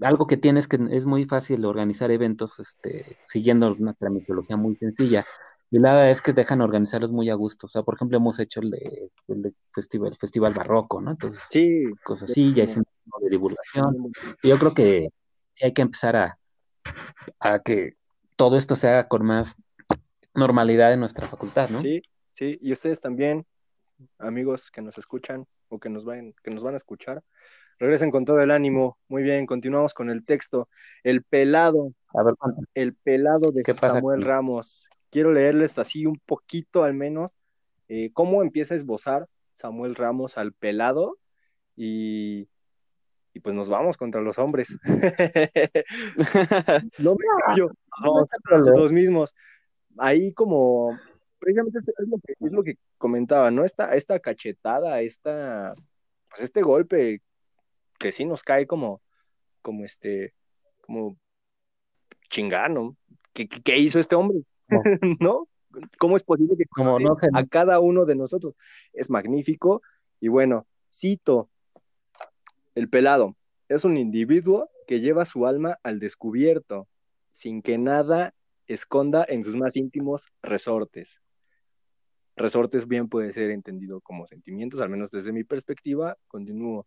[0.01, 5.27] algo que tienes que es muy fácil organizar eventos, este, siguiendo una tramitología muy sencilla,
[5.71, 7.67] y la verdad es que dejan organizarlos muy a gusto.
[7.67, 11.11] O sea, por ejemplo, hemos hecho el de, el festival, festival barroco, ¿no?
[11.11, 12.87] Entonces, sí, cosas así, ya hicimos
[13.21, 14.11] de divulgación.
[14.43, 15.11] Y yo creo que
[15.53, 16.39] sí hay que empezar a,
[17.41, 17.97] a que
[18.37, 19.55] todo esto se haga con más
[20.35, 21.81] normalidad en nuestra facultad, ¿no?
[21.81, 23.47] Sí, sí, y ustedes también,
[24.19, 27.23] amigos que nos escuchan o que nos van, que nos van a escuchar,
[27.79, 28.99] regresen con todo el ánimo.
[29.09, 30.69] Muy bien, continuamos con el texto.
[31.03, 31.93] El pelado.
[32.15, 32.35] A ver,
[32.75, 37.37] el pelado de Samuel Ramos quiero leerles así un poquito al menos
[37.89, 41.19] eh, cómo empieza a esbozar Samuel Ramos al pelado
[41.77, 42.49] y,
[43.35, 44.77] y pues nos vamos contra los hombres.
[46.99, 47.69] no me yo,
[48.75, 49.35] los mismos.
[49.99, 50.99] Ahí como,
[51.39, 53.65] precisamente es lo que, es lo que comentaba, ¿no?
[53.65, 55.75] Esta, esta cachetada, esta,
[56.31, 57.21] pues este golpe
[57.99, 59.03] que sí nos cae como,
[59.61, 60.35] como este,
[60.81, 61.17] como
[62.29, 62.97] chingano.
[63.33, 64.43] ¿Qué, qué hizo este hombre?
[65.21, 65.49] ¿no?
[65.99, 68.55] ¿Cómo es posible que Como no, a cada uno de nosotros?
[68.93, 69.83] Es magnífico.
[70.21, 71.51] Y bueno, cito,
[72.75, 73.37] el pelado
[73.69, 76.89] es un individuo que lleva su alma al descubierto,
[77.31, 78.35] sin que nada
[78.75, 81.21] esconda en sus más íntimos resortes.
[82.37, 86.87] Resortes bien puede ser entendido como sentimientos, al menos desde mi perspectiva, continúo.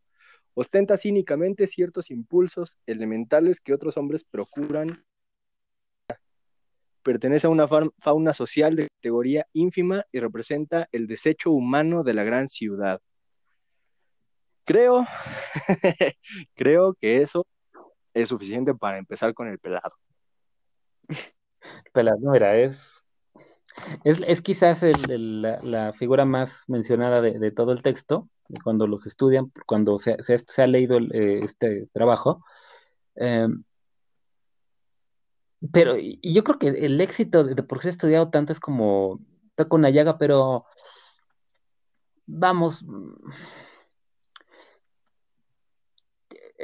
[0.54, 5.06] Ostenta cínicamente ciertos impulsos elementales que otros hombres procuran
[7.06, 12.24] pertenece a una fauna social de categoría ínfima y representa el desecho humano de la
[12.24, 13.00] gran ciudad.
[14.66, 15.06] Creo,
[16.56, 17.46] creo que eso
[18.16, 19.92] es suficiente para empezar con el pelado.
[22.22, 22.80] No era, es,
[24.04, 28.30] es, quizás la, figura más mencionada de, todo el texto,
[28.64, 30.18] cuando los estudian, cuando se,
[30.58, 32.44] ha leído eh, este trabajo.
[33.16, 33.64] Em,
[35.72, 39.20] pero yo creo que el éxito de, por qué he estudiado tanto es como
[39.56, 40.66] toca una llaga, pero
[42.26, 42.84] vamos,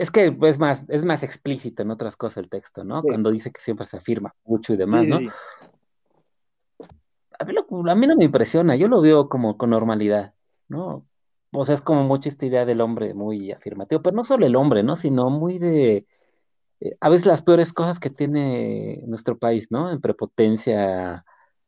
[0.02, 3.04] es que es más, es más explícito en otras cosas el texto, ¿no?
[3.04, 5.18] Cuando dice que siempre se afirma mucho y demás, ¿no?
[7.38, 7.54] A mí,
[7.88, 10.34] a mí no me impresiona, yo lo veo como con normalidad,
[10.68, 11.06] ¿no?
[11.52, 14.56] O sea, es como mucha esta idea del hombre muy afirmativo, pero no solo el
[14.56, 14.96] hombre, ¿no?
[14.96, 16.08] Sino muy de,
[16.80, 19.92] eh, a veces las peores cosas que tiene nuestro país, ¿no?
[19.92, 21.24] En prepotencia,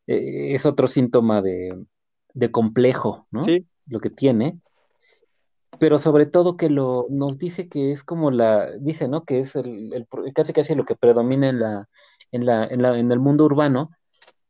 [0.07, 1.85] eh, es otro síntoma de,
[2.33, 3.43] de complejo, ¿no?
[3.43, 3.67] Sí.
[3.85, 4.59] Lo que tiene
[5.79, 9.25] pero sobre todo que lo nos dice que es como la, dice, ¿no?
[9.25, 11.89] Que es el, casi casi lo que predomina en la,
[12.31, 13.91] en la, en la, en el mundo urbano,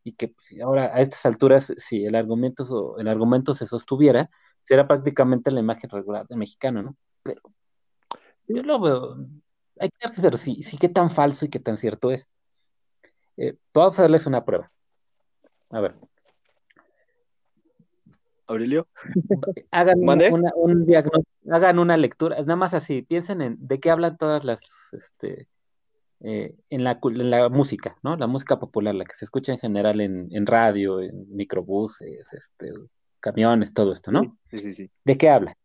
[0.04, 4.30] y que pues, ahora a estas alturas, si el argumento, el argumento se sostuviera,
[4.64, 6.96] será prácticamente la imagen regular del mexicano, ¿no?
[7.24, 7.42] Pero
[8.48, 9.18] yo lo veo,
[9.80, 12.28] hay que hacer sí, sí qué tan falso y qué tan cierto es.
[13.38, 14.72] Eh, puedo hacerles una prueba.
[15.70, 15.96] A ver.
[18.47, 18.88] Aurelio.
[19.71, 20.88] Hagan una, un
[21.51, 25.47] hagan una lectura, nada más así, piensen en de qué hablan todas las, este,
[26.21, 28.15] eh, en, la, la, música, ¿no?
[28.15, 32.71] La música popular, la que se escucha en general en, radio, en microbuses, este,
[33.19, 34.38] camiones, todo esto, ¿no?
[34.49, 34.89] Sí, sí, sí.
[35.03, 35.58] ¿De qué habla?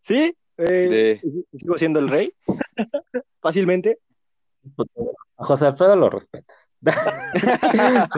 [0.00, 1.20] Sí, eh,
[1.56, 2.32] sigo siendo el rey,
[3.40, 3.98] fácilmente.
[5.36, 6.69] A José Alfredo lo respetas.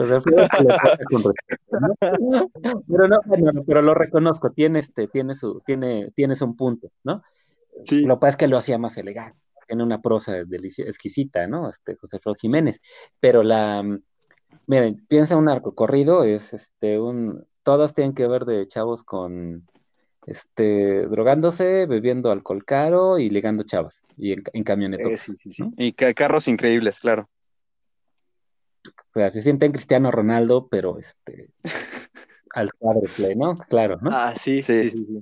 [2.87, 3.19] Pero no,
[3.65, 7.23] pero lo reconozco, tiene este, tiene su, tiene, tienes un punto, ¿no?
[7.83, 8.01] Sí.
[8.01, 11.69] Lo que pasa es que lo hacía más elegante, tiene una prosa exquisita, ¿no?
[11.69, 12.79] Este José Alfredo Jiménez.
[13.19, 13.83] Pero la
[14.67, 19.67] miren, piensa un arco corrido, es este un todos tienen que ver de chavos con
[20.25, 25.07] este drogándose, bebiendo alcohol caro y ligando chavos y en, en camionetas.
[25.07, 25.63] Eh, sí, sí, sí.
[25.77, 27.29] Y carros increíbles, claro.
[29.15, 31.49] O sea, se sienten Cristiano Ronaldo, pero este
[32.53, 33.57] al cuádruple, ¿no?
[33.57, 34.09] Claro, ¿no?
[34.11, 35.21] Ah, sí, sí, sí, sí.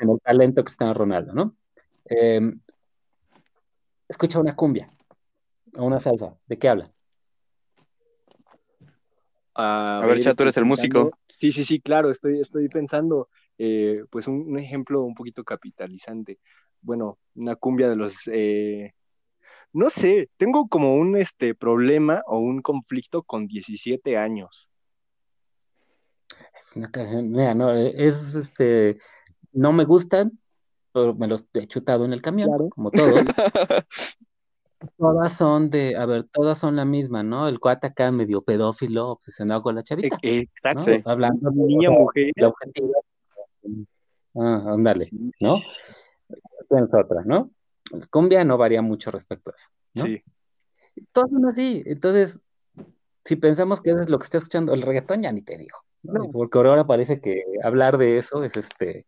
[0.00, 1.56] En el talento Cristiano Ronaldo, ¿no?
[2.04, 2.60] Em,
[4.08, 4.90] escucha una cumbia
[5.76, 6.92] o una salsa, ¿de qué habla?
[9.54, 11.12] a ver, Chato, eres el músico.
[11.32, 16.38] Sí, sí, sí, claro, estoy, estoy pensando, eh, pues un, ejemplo un poquito capitalizante.
[16.80, 18.92] Bueno, una cumbia de los eh,
[19.76, 24.70] no sé, tengo como un este, problema o un conflicto con 17 años.
[26.58, 28.96] Es una canción, mira, no, es este,
[29.52, 30.38] no me gustan,
[30.92, 33.20] pero me los he chutado en el camión, como todos.
[34.96, 37.46] todas son de, a ver, todas son la misma, ¿no?
[37.46, 40.16] El cuate acá medio pedófilo, obsesionado con la chavita.
[40.22, 40.90] E, exacto.
[41.04, 42.32] Hablando de niña mujer.
[44.34, 45.06] Ah, ándale,
[45.38, 45.58] ¿no?
[46.70, 47.50] Tienes otra, ¿no?
[48.10, 49.68] Cumbia no varía mucho respecto a eso.
[49.94, 50.04] ¿no?
[50.04, 50.22] Sí.
[51.12, 51.82] Todos son así.
[51.86, 52.40] Entonces,
[53.24, 55.78] si pensamos que eso es lo que está escuchando, el reggaetón ya ni te digo.
[56.32, 59.06] Porque ahora parece que hablar de eso es este.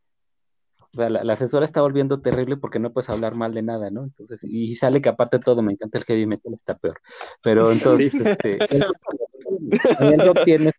[0.93, 3.91] O sea, la, la, asesora está volviendo terrible porque no puedes hablar mal de nada,
[3.91, 4.05] ¿no?
[4.05, 6.99] Entonces, y sale que aparte de todo, me encanta el heavy metal, está peor.
[7.43, 8.59] Pero entonces, este,
[10.01, 10.73] el tiene,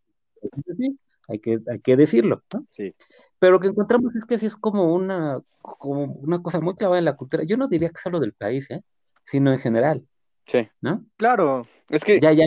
[1.27, 2.65] hay que, hay que decirlo, ¿no?
[2.69, 2.95] Sí.
[3.39, 6.99] Pero lo que encontramos es que sí es como una, como una cosa muy clavada
[6.99, 7.43] en la cultura.
[7.43, 8.84] Yo no diría que solo del país, ¿eh?
[9.23, 10.06] sino en general.
[10.45, 10.67] Sí.
[10.82, 11.06] ¿No?
[11.15, 11.65] Claro.
[11.89, 12.19] Es que.
[12.19, 12.45] Ya, ya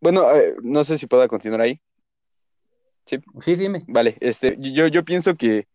[0.00, 1.80] Bueno, eh, no sé si pueda continuar ahí.
[3.06, 3.18] Sí.
[3.40, 3.84] Sí, dime.
[3.86, 5.66] Vale, este, yo, yo pienso que,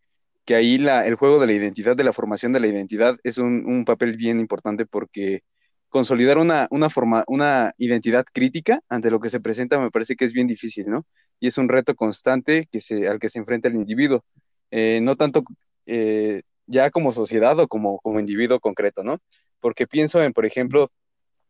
[0.44, 3.38] que ahí la, el juego de la identidad, de la formación de la identidad, es
[3.38, 5.42] un, un papel bien importante porque
[5.88, 10.24] consolidar una, una, forma, una identidad crítica ante lo que se presenta me parece que
[10.24, 11.06] es bien difícil, ¿no?
[11.40, 14.24] Y es un reto constante que se, al que se enfrenta el individuo,
[14.70, 15.42] eh, no tanto
[15.86, 19.18] eh, ya como sociedad o como, como individuo concreto, ¿no?
[19.58, 20.90] Porque pienso en, por ejemplo,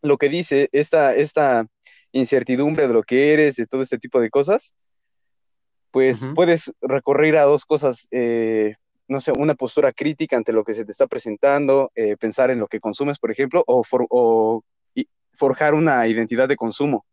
[0.02, 1.66] lo que dice esta, esta
[2.12, 4.72] incertidumbre de lo que eres, de todo este tipo de cosas,
[5.90, 8.76] pues puedes recorrer a dos cosas eh,
[9.10, 12.60] no sé, una postura crítica ante lo que se te está presentando, eh, pensar en
[12.60, 14.62] lo que consumes, por ejemplo, o,
[15.32, 17.06] forjar una identidad de consumo,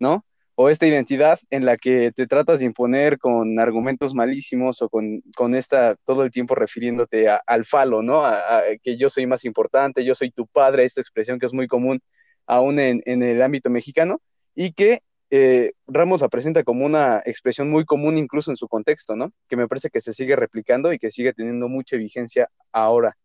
[0.00, 0.24] ¿no?
[0.60, 5.22] O esta identidad en la que te tratas de imponer con argumentos malísimos o con,
[5.36, 8.24] con esta, todo el tiempo refiriéndote al falo, ¿no?
[8.24, 11.68] A, que yo soy más importante, yo soy tu padre, esta expresión que es muy
[11.68, 12.00] común
[12.44, 14.20] aún en, en el ámbito mexicano,
[14.52, 19.14] y que eh, Ramos la presenta como una expresión muy común incluso en su contexto,
[19.14, 19.30] ¿no?
[19.48, 23.16] Que me parece que se sigue replicando y que sigue teniendo mucha vigencia ahora.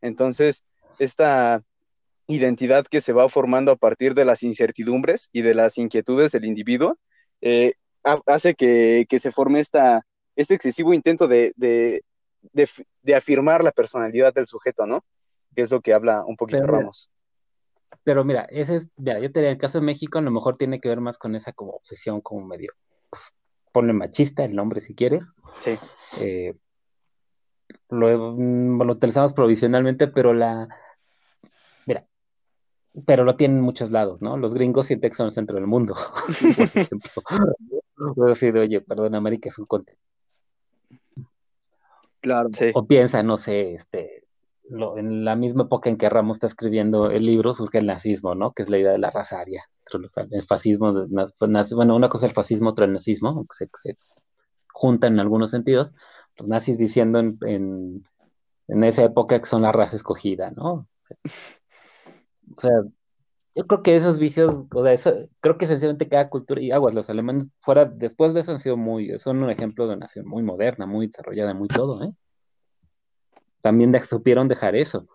[0.00, 0.64] Entonces,
[0.98, 1.62] esta
[2.30, 6.44] identidad que se va formando a partir de las incertidumbres y de las inquietudes del
[6.44, 6.98] individuo,
[7.40, 7.74] eh,
[8.26, 10.06] hace que, se forme esta,
[10.36, 12.02] este excesivo intento de, de,
[13.14, 15.04] afirmar la personalidad del sujeto, ¿no?
[15.54, 17.10] Que es lo que habla un poquito Ramos.
[18.04, 20.56] Pero mira, ese es, mira, yo te diría, el caso de México a lo mejor
[20.56, 22.72] tiene que ver más con esa como obsesión, como medio,
[23.10, 23.32] pues,
[23.72, 25.34] ponle machista el nombre si quieres.
[25.58, 25.78] Sí.
[26.18, 26.54] Eh,
[27.88, 30.68] lo, lo, utilizamos provisionalmente, pero la,
[33.06, 34.36] pero lo tienen en muchos lados, ¿no?
[34.36, 35.94] Los gringos sienten que son el centro del mundo,
[36.74, 38.26] por ejemplo.
[38.26, 40.02] decir, oye, perdón, América es un continente.
[42.20, 42.50] Claro.
[42.52, 42.70] Sí.
[42.74, 44.24] O piensa, no sé, este,
[44.70, 48.52] en la misma época en que Ramos está escribiendo el libro, surge el nazismo, ¿no?
[48.52, 49.64] Que es la idea de la raza aria.
[50.30, 50.92] El fascismo,
[51.38, 53.98] pues, bueno, una cosa es el fascismo, otra el nazismo, que se,
[54.72, 55.92] juntan en algunos sentidos.
[56.36, 58.04] Los nazis diciendo en,
[58.68, 60.86] esa época que son la raza escogida, ¿no?
[62.56, 62.72] O sea,
[63.54, 67.10] yo creo que esos vicios, o sea, creo que sencillamente cada cultura y aguas, los
[67.10, 70.86] alemanes fuera, después de eso han sido muy, son un ejemplo de nación muy moderna,
[70.86, 72.12] muy desarrollada, muy todo, ¿eh?
[73.62, 75.06] también supieron dejar eso.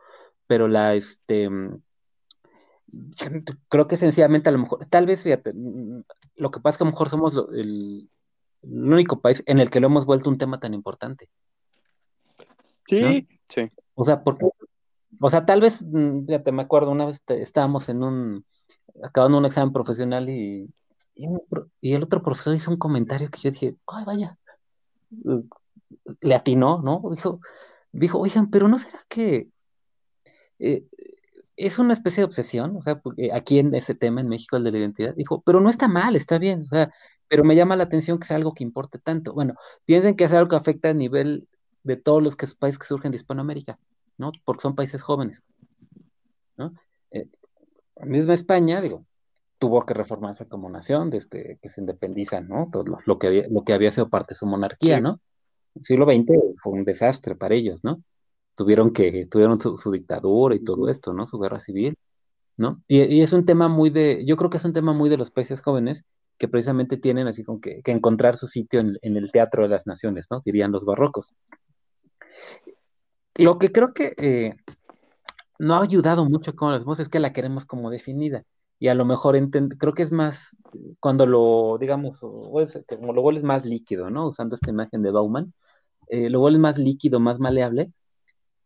[0.47, 1.81] Pero la, este, mm,
[3.67, 6.03] creo que sencillamente a lo mejor, tal vez, fíjate, mm,
[6.35, 8.09] lo que pasa es que a lo mejor somos el,
[8.63, 11.29] único país en el que lo hemos vuelto un tema tan importante.
[12.87, 13.71] Sí, sí.
[13.93, 14.47] O sea, porque,
[15.19, 18.45] o sea, tal vez, mm, fíjate, me acuerdo, una vez estábamos en un,
[19.03, 20.69] acabando un examen profesional y,
[21.15, 24.37] y, el otro profesor hizo un comentario que yo dije, ay, vaya,
[26.21, 27.01] le atinó, ¿no?
[27.11, 27.39] Dijo,
[27.91, 29.49] dijo, oigan, pero ¿no será que
[30.59, 30.85] eh,
[31.55, 32.75] es una especie de obsesión?
[32.77, 33.01] O sea,
[33.33, 36.15] aquí en ese tema en México, el de la identidad, dijo, pero no está mal,
[36.15, 36.91] está bien, o sea,
[37.27, 39.33] pero me llama la atención que sea algo que importe tanto.
[39.33, 39.55] Bueno,
[39.85, 41.47] piensen que es algo que afecta a nivel
[41.83, 43.79] de todos los que, países que surgen de Hispanoamérica,
[44.17, 44.31] ¿no?
[44.43, 45.43] Porque son países jóvenes,
[46.57, 46.73] ¿no?
[47.11, 47.27] Eh,
[48.03, 49.05] misma España, digo,
[49.57, 52.69] tuvo que reformarse como nación desde que se independizan, ¿no?
[52.71, 55.19] Todo lo, que, había, lo que había sido parte de su monarquía, ¿no?
[55.75, 58.01] El siglo XX fue un desastre para ellos, ¿no?
[58.55, 61.27] Tuvieron que, tuvieron su, dictadura y todo esto, ¿no?
[61.27, 61.97] Su guerra civil,
[62.57, 62.81] ¿no?
[62.87, 65.31] Y, es un tema muy de, yo creo que es un tema muy de los
[65.31, 66.05] países jóvenes
[66.37, 70.27] que precisamente tienen así como que, encontrar su sitio en, el teatro de las naciones,
[70.29, 70.41] ¿no?
[70.45, 71.33] Dirían los barrocos.
[73.37, 74.55] Lo que creo que eh,
[75.59, 78.43] no ha ayudado mucho con las voces es que la queremos como definida
[78.79, 79.37] y a lo mejor
[79.77, 80.55] creo que es más
[80.99, 84.27] cuando lo, digamos, como lo vuelves más líquido, ¿no?
[84.27, 85.53] Usando esta imagen de Bauman,
[86.07, 87.91] eh, lo vuelves más líquido, más maleable,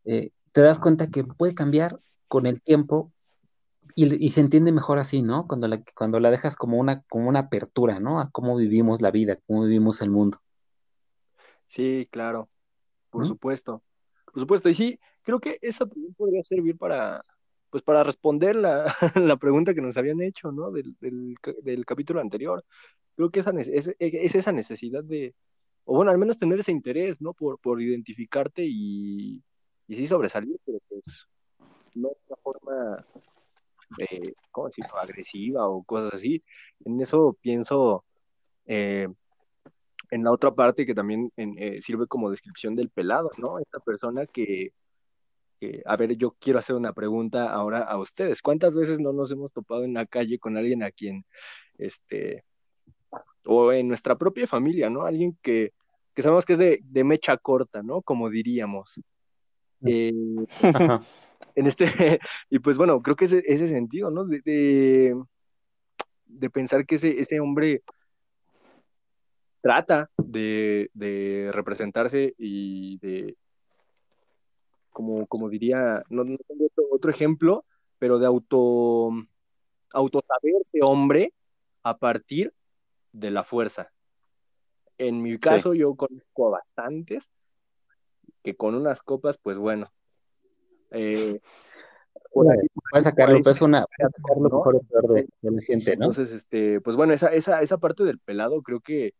[0.05, 3.11] eh, te das cuenta que puede cambiar con el tiempo
[3.95, 5.45] y, se entiende mejor así, ¿no?
[5.47, 8.21] Cuando la, cuando la dejas como una, como una apertura, ¿no?
[8.21, 10.39] A cómo vivimos la vida, cómo vivimos el mundo.
[11.65, 12.49] Sí, claro,
[13.09, 13.83] por supuesto,
[14.39, 14.69] por supuesto.
[14.69, 17.25] Y sí, creo que eso también podría servir para,
[17.69, 20.71] pues para responder la, la, pregunta que nos habían hecho, ¿no?
[20.71, 22.63] Del, del, capítulo anterior.
[23.15, 23.69] Creo que esa, es,
[23.99, 25.35] es, esa necesidad de,
[25.85, 27.33] o bueno, al menos tener ese interés, ¿no?
[27.33, 29.43] Por, por identificarte y,
[29.87, 31.27] y sí sobresalir, pero pues
[31.95, 33.05] no de una forma,
[33.99, 34.97] eh, ¿cómo decirlo?
[34.97, 36.43] Agresiva o cosas así.
[36.85, 38.05] En eso pienso
[38.65, 39.09] eh,
[40.11, 43.59] en la otra parte que también eh, sirve como descripción del pelado, ¿no?
[43.59, 44.73] Esta persona que
[45.85, 48.41] a ver, yo quiero hacer una pregunta ahora a ustedes.
[48.41, 51.25] ¿Cuántas veces no nos hemos topado en la calle con alguien a quien,
[51.77, 52.43] este,
[53.45, 55.03] o en nuestra propia familia, ¿no?
[55.03, 55.73] Alguien que,
[56.13, 58.01] que sabemos que es de, de mecha corta, ¿no?
[58.01, 59.01] Como diríamos.
[59.85, 60.13] Eh,
[61.55, 61.85] en este,
[62.49, 64.25] y pues bueno, creo que es ese sentido, ¿no?
[64.25, 64.41] De,
[66.25, 67.83] de, pensar que ese, ese hombre
[69.61, 73.37] trata de, de representarse y de,
[74.99, 77.65] como, como diría, no, tengo otro, ejemplo,
[77.99, 79.11] pero de auto,
[79.91, 81.33] autosaberse hombre
[81.83, 82.53] a partir
[83.13, 83.91] de la fuerza.
[84.97, 87.29] En mi caso, yo conozco a bastantes
[88.43, 89.91] que con unas copas, pues bueno.
[90.91, 91.39] Eh,
[92.33, 94.81] Puedes sacarlo, pues una, sacarlo mejor
[95.13, 96.07] de, la gente, ¿no?
[96.07, 99.13] Entonces, este, pues bueno, esa, esa, esa parte del pelado creo que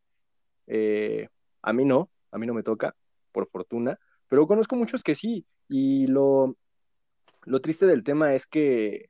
[0.70, 1.28] eh,
[1.61, 2.95] a mí no, a mí no me toca,
[3.32, 6.55] por fortuna, pero conozco muchos que sí, y lo,
[7.45, 9.09] lo triste del tema es que,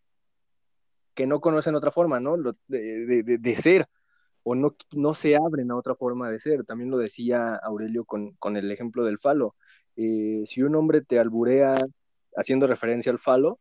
[1.14, 2.38] que no conocen otra forma, ¿no?
[2.38, 3.88] de, de, de, ser,
[4.44, 6.64] o no, no se abren a otra forma de ser.
[6.66, 9.56] También lo decía Aurelio con, con el ejemplo del falo.
[9.96, 11.76] Eh, si un hombre te alburea
[12.36, 13.60] haciendo referencia al falo,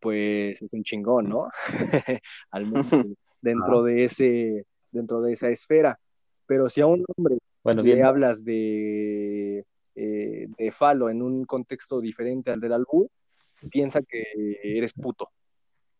[0.00, 1.48] pues es un chingón, ¿no?
[2.50, 2.86] al menos
[3.40, 5.98] dentro de ese, dentro de esa esfera.
[6.46, 7.38] Pero si a un hombre
[7.82, 9.64] le hablas de,
[9.94, 13.08] eh, de falo en un contexto diferente al del albur,
[13.70, 14.24] piensa que
[14.62, 15.30] eres puto,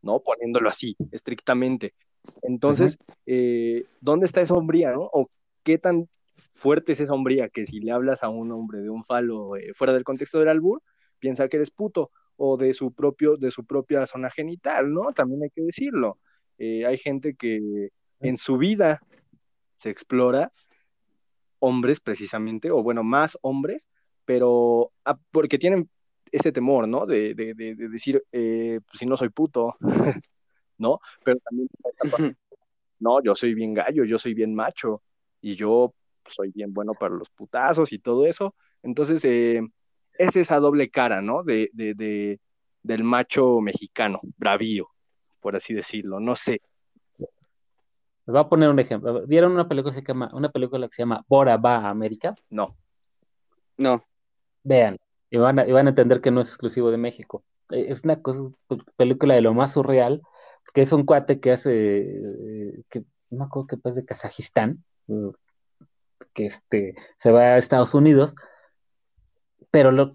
[0.03, 0.21] ¿no?
[0.21, 1.95] Poniéndolo así, estrictamente.
[2.43, 5.09] Entonces, eh, ¿dónde está esa hombría, no?
[5.13, 5.31] ¿O
[5.63, 6.09] qué tan
[6.53, 9.73] fuerte es esa hombría que si le hablas a un hombre de un falo eh,
[9.75, 10.83] fuera del contexto del albur,
[11.19, 15.13] piensa que eres puto o de su propio de su propia zona genital, ¿no?
[15.13, 16.19] También hay que decirlo.
[16.59, 17.91] Eh, hay gente que
[18.21, 19.01] en su vida
[19.85, 20.51] se explora
[21.59, 23.87] hombres precisamente, o bueno, más hombres,
[24.25, 25.91] pero ah, porque tienen
[26.33, 27.05] ese temor, ¿no?
[27.05, 29.77] De, decir, eh, pues, si no soy puto,
[30.79, 31.01] ¿no?
[31.23, 31.69] Pero también,
[32.99, 35.03] no, yo soy bien gallo, yo soy bien macho,
[35.43, 35.95] y yo
[36.27, 38.55] soy bien bueno para los putazos y todo eso.
[38.83, 39.61] Entonces, eh,
[40.15, 41.43] es esa doble cara, ¿no?
[41.43, 42.41] De, de,
[42.83, 44.89] del macho mexicano, bravío,
[45.41, 46.63] por así decirlo, no sé.
[48.27, 49.27] Les voy a poner un ejemplo.
[49.27, 52.35] ¿Vieron una película que se llama, una película que se llama Bora va a América?
[52.51, 52.77] No.
[53.77, 54.03] No.
[54.63, 54.99] Vean,
[55.31, 57.45] y van, a, y van a entender que no es exclusivo de México.
[57.71, 58.21] Eh, es una
[58.97, 60.23] película de lo más surreal,
[60.73, 63.01] que es un cuate que hace, eh, que
[63.31, 64.85] no me acuerdo que es de Kazajistán,
[66.33, 68.35] que este, se va a Estados Unidos,
[69.71, 70.13] pero lo,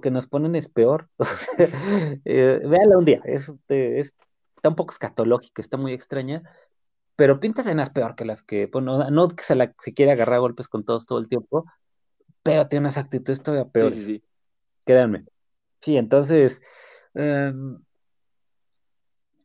[0.00, 1.08] que nos ponen es peor.
[2.24, 6.42] eh, véanla un día, es, está un poco escatológico, está muy extraña,
[7.16, 10.40] pero pinta escenas peor que las que, bueno, no que se, la, se quiere agarrar
[10.40, 11.64] golpes con todos todo el tiempo,
[12.42, 13.94] pero tiene unas actitudes todavía peores.
[13.94, 14.22] Sí, sí,
[14.84, 15.24] Créanme.
[15.80, 16.60] Sí, entonces,
[17.14, 17.78] em,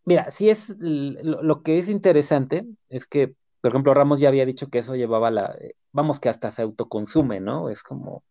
[0.06, 4.70] mira, sí es, lo, que es interesante es que, por ejemplo, Ramos ya había dicho
[4.70, 7.70] que eso llevaba la, eh, vamos que hasta se autoconsume, ¿no?
[7.70, 8.24] Es como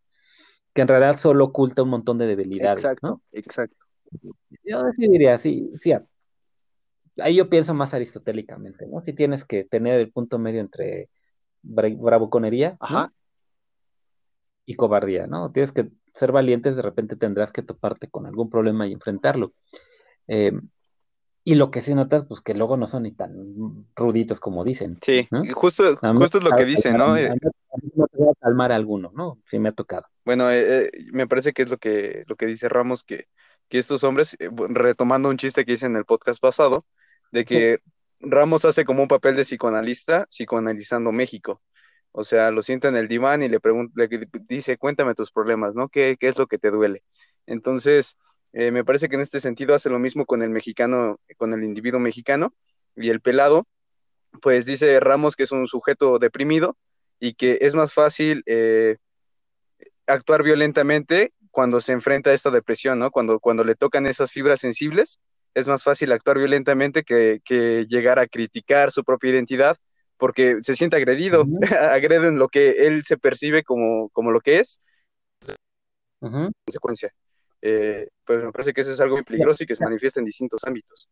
[0.73, 3.85] que en realidad solo oculta un montón de debilidades, exacto, Exacto.
[4.63, 5.93] Yo diría, sí, sí,
[7.17, 9.01] ahí yo pienso más aristotélicamente, ¿no?
[9.01, 11.09] Si tienes que tener el punto medio entre
[11.63, 12.77] bravuconería
[14.65, 15.51] y cobardía, ¿no?
[15.51, 19.53] Tienes que ser valientes, de repente tendrás que toparte con algún problema y enfrentarlo.
[20.27, 20.69] Em,
[21.43, 24.99] y lo que sí notas, pues que luego no son ni tan ruditos como dicen.
[25.01, 27.17] Sí, justo, justo es lo que dicen, ¿no?
[27.17, 27.33] Eh,
[27.95, 29.39] no te voy a calmar alguno, ¿no?
[29.45, 30.05] Sí me ha tocado.
[30.23, 33.27] Bueno, eh, eh, me parece que es lo que, lo que dice Ramos, que,
[33.69, 36.85] que estos hombres, retomando un chiste que hice en el podcast pasado,
[37.31, 37.79] de que
[38.19, 41.61] Ramos hace como un papel de psicoanalista, psicoanalizando México.
[42.11, 43.59] O sea, lo sienta en el diván y le,
[43.95, 45.89] le dice, cuéntame tus problemas, ¿no?
[45.89, 47.03] ¿Qué, qué es lo que te duele?
[47.45, 48.17] Entonces,
[48.53, 51.63] eh, me parece que en este sentido hace lo mismo con el mexicano, con el
[51.63, 52.53] individuo mexicano
[52.95, 53.65] y el pelado,
[54.41, 56.77] pues dice Ramos que es un sujeto deprimido
[57.19, 58.97] y que es más fácil eh,
[60.05, 63.11] actuar violentamente cuando se enfrenta a esta depresión, ¿no?
[63.11, 65.19] Cuando, cuando le tocan esas fibras sensibles,
[65.53, 67.41] es más fácil actuar violentamente que,
[67.87, 69.77] llegar a criticar su propia identidad
[70.17, 71.45] porque se siente agredido,
[71.91, 74.79] agrede en lo que él se percibe como, como lo que es.
[76.19, 77.11] Consecuencia.
[77.61, 80.25] Eh, pues me parece que eso es algo muy peligroso y que se manifiesta en
[80.25, 81.09] distintos ámbitos.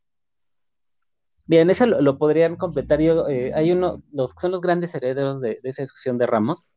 [1.45, 3.01] Bien, eso lo, podrían completar.
[3.01, 6.67] Yo, eh, hay uno, los son los grandes herederos de, esa discusión de Ramos,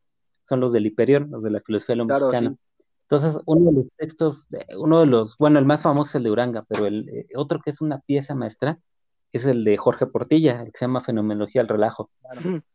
[0.45, 2.57] son los del Hiperión, los de la filosofía de mexicana.
[3.13, 4.47] Entonces, uno de los textos,
[4.79, 7.61] uno de los, bueno, el más famoso es el de Uranga, pero el eh, otro
[7.61, 8.79] que es una pieza maestra
[9.33, 12.11] es el de Jorge Portilla, el que se llama Fenomenología al Relajo,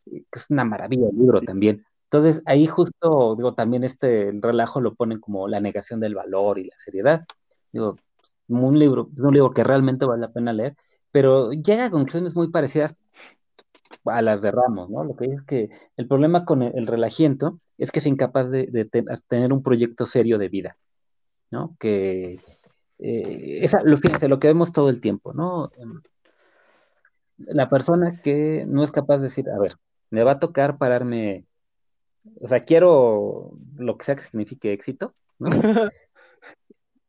[0.05, 1.83] que es una maravilla el libro también.
[2.03, 6.59] Entonces, ahí justo, digo, también este, el relajo lo ponen como la negación del valor
[6.59, 7.25] y la seriedad.
[7.71, 7.97] Digo,
[8.47, 10.75] un libro, es un libro que realmente vale la pena leer,
[11.11, 12.95] pero llega a conclusiones muy parecidas
[14.05, 15.03] a las de Ramos, ¿no?
[15.03, 18.89] Lo que dice es que el problema con el, relajiento es que es incapaz de,
[19.27, 20.77] tener un proyecto serio de vida,
[21.51, 21.75] ¿no?
[21.79, 22.39] Que
[22.99, 25.71] eh, esa, lo, fíjense, lo que vemos todo el tiempo, ¿no?
[27.37, 29.75] La persona que no es capaz de decir, a ver,
[30.09, 31.45] me va a tocar pararme
[32.41, 35.49] o sea, quiero lo que sea que signifique éxito, ¿no?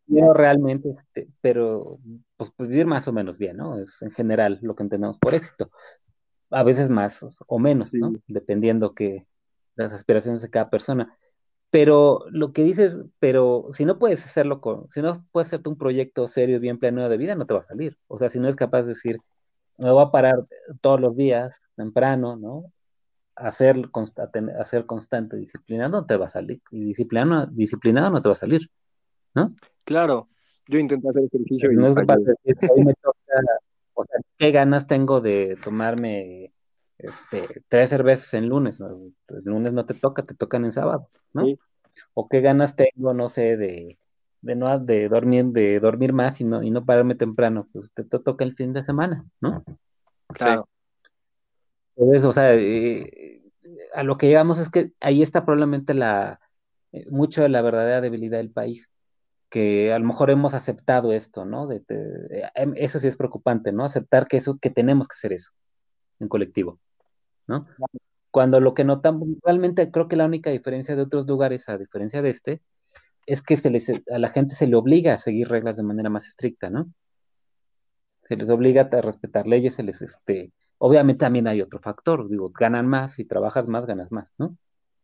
[0.07, 1.99] quiero realmente, este, pero
[2.37, 3.79] pues, pues, vivir más o menos bien, ¿no?
[3.79, 5.71] Es en general lo que entendemos por éxito.
[6.51, 8.13] A veces más o menos, ¿no?
[8.27, 9.27] Dependiendo que
[9.79, 11.17] las aspiraciones de cada persona.
[11.71, 15.79] Pero lo que dices, pero si no puedes hacerlo con, si no puedes hacerte un
[15.79, 17.99] proyecto serio, bien planeado de vida, no te va a salir.
[18.09, 19.19] O sea, si no es capaz de decir,
[19.77, 20.47] me voy a parar
[20.81, 22.73] todos los días, temprano, ¿no?
[23.39, 23.89] hacer,
[24.59, 28.37] hacer constante disciplinado no te va a salir, y disciplinado, disciplinado no te va a
[28.37, 28.71] salir,
[29.35, 29.55] ¿no?
[29.85, 30.29] Claro,
[30.67, 33.19] yo intento hacer ejercicio y no es me toca,
[33.95, 36.53] o sea, ¿qué ganas tengo de tomarme
[36.99, 38.81] este, tres cervezas en lunes?
[38.81, 41.47] El lunes no te toca, te tocan en sábado, ¿no?
[42.15, 43.99] O qué ganas tengo, no sé, de,
[44.41, 48.05] de no de dormir, de dormir más y no, y no pararme temprano, pues te,
[48.05, 49.65] toca el fin de semana, ¿no?
[50.29, 50.69] Claro.
[51.97, 53.43] Entonces, o sea, eh,
[53.95, 56.41] a lo que llegamos es que ahí está probablemente la,
[56.93, 58.89] eh, mucho de la verdadera debilidad del país,
[59.51, 61.67] que a lo mejor hemos aceptado esto, ¿no?
[61.67, 61.83] De,
[62.55, 63.85] em, eso sí es preocupante, ¿no?
[63.85, 65.51] Aceptar que eso, que tenemos que hacer eso
[66.21, 66.79] en colectivo,
[67.49, 67.67] ¿no?
[68.31, 72.23] Cuando lo que notamos, realmente creo que la única diferencia de otros lugares, a diferencia
[72.23, 72.63] de este,
[73.27, 76.11] es que se les, a la gente se le obliga a seguir reglas de manera
[76.11, 76.93] más estricta, ¿no?
[78.29, 82.51] Se les obliga a respetar leyes, se les, este, obviamente también hay otro factor, digo,
[82.51, 84.57] ganan más, si trabajas más, ganas más, ¿no?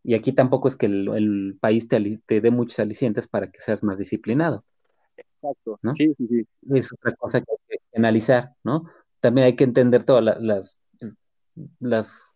[0.03, 1.99] Y aquí tampoco es que el, país te,
[2.41, 4.65] dé muchos alicientes para que seas más disciplinado.
[5.17, 5.95] Exacto, ¿no?
[5.95, 6.47] sí, sí, sí.
[6.71, 8.85] Es otra cosa que hay que analizar, ¿no?
[9.21, 10.79] También hay que entender todas las,
[11.81, 12.34] las,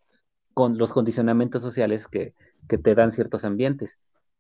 [0.59, 2.35] con los condicionamientos sociales que,
[2.69, 3.97] que te dan ciertos ambientes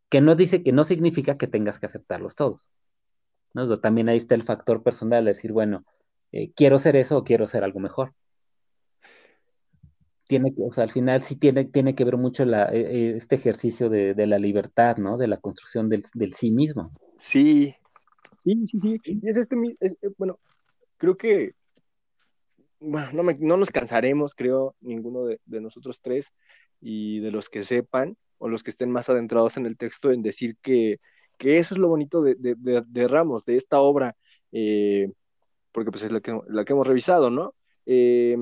[0.08, 2.68] que no dice que no significa que tengas que aceptarlos todos.
[3.54, 3.78] ¿no?
[3.78, 5.84] También ahí está el factor personal, de decir, bueno,
[6.32, 8.14] eh, quiero ser eso o quiero ser algo mejor.
[10.26, 13.36] Tiene que, o sea, al final sí tiene, tiene que ver mucho eh, eh, este
[13.36, 15.18] ejercicio de, la libertad, ¿no?
[15.18, 16.02] De la construcción del,
[16.34, 16.90] sí mismo.
[17.16, 17.76] Sí,
[18.38, 19.20] sí, sí, sí.
[19.22, 19.54] Es este,
[20.18, 20.40] bueno,
[20.96, 21.52] creo que,
[22.80, 26.32] bueno, no, no nos cansaremos, creo, ninguno de, de nosotros tres
[26.80, 30.22] y de los que sepan, o los que estén más adentrados en el texto en
[30.22, 31.00] decir que,
[31.38, 34.16] eso es lo bonito de, Ramos, de esta obra,
[34.52, 35.12] eh,
[35.72, 37.54] porque pues es la que, la que hemos revisado, ¿no?
[37.86, 38.36] Eh,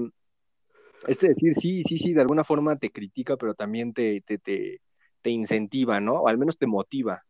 [1.06, 5.30] es decir, sí, sí, sí, de alguna forma te critica, pero también te, te, te,
[5.30, 6.20] incentiva, ¿no?
[6.22, 7.22] O al menos te motiva,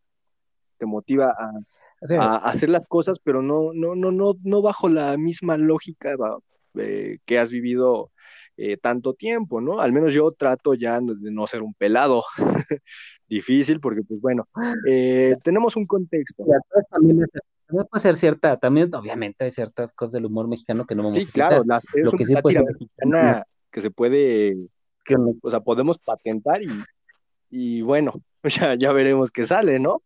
[0.78, 5.56] te motiva a, hacer las cosas, pero no, no, no, no, no bajo la misma
[5.56, 6.14] lógica
[6.78, 8.10] eh, que has vivido
[8.56, 9.80] eh, tanto tiempo, ¿no?
[9.80, 12.24] Al menos yo trato ya de no ser un pelado.
[13.28, 14.48] Difícil porque, pues bueno,
[14.88, 16.44] eh, tenemos un contexto.
[16.90, 17.26] También,
[17.66, 21.26] puede ser cierta, también obviamente hay ciertas cosas del humor mexicano que no vamos sí,
[21.26, 24.56] claro, las, es Lo que sí mexicana que se puede,
[25.42, 26.68] o sea, podemos patentar y,
[27.50, 28.12] y bueno,
[28.44, 30.02] ya, ya veremos qué sale, ¿no?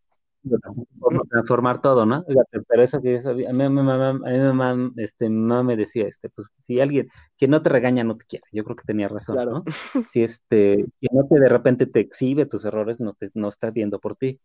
[1.29, 2.25] Transformar todo, ¿no?
[2.67, 7.07] Pero eso que a mí, a mí, este, no me decía, este, pues si alguien,
[7.37, 9.63] que no te regaña no te quiere, yo creo que tenía razón, ¿no?
[10.09, 13.69] Si este, que no te de repente te exhibe tus errores, no te, no está
[13.69, 14.39] viendo por ti.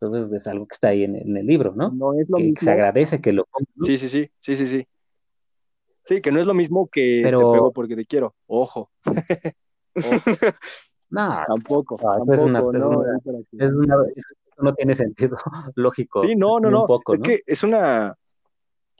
[0.00, 1.90] Entonces es algo que está ahí en, el libro, ¿no?
[1.90, 2.64] No es lo que mismo.
[2.64, 3.46] Se agradece que lo
[3.84, 4.88] Sí, sí, sí, sí, sí, sí.
[6.04, 8.34] Sí, que no es lo mismo que te pego porque te quiero.
[8.46, 8.90] Ojo.
[11.12, 11.98] No, tampoco.
[11.98, 13.96] tampoco es, una, es, una,
[14.58, 15.36] no tiene sentido
[15.74, 16.22] lógico.
[16.22, 16.86] Sí, no, no, no.
[17.12, 18.16] es que es una,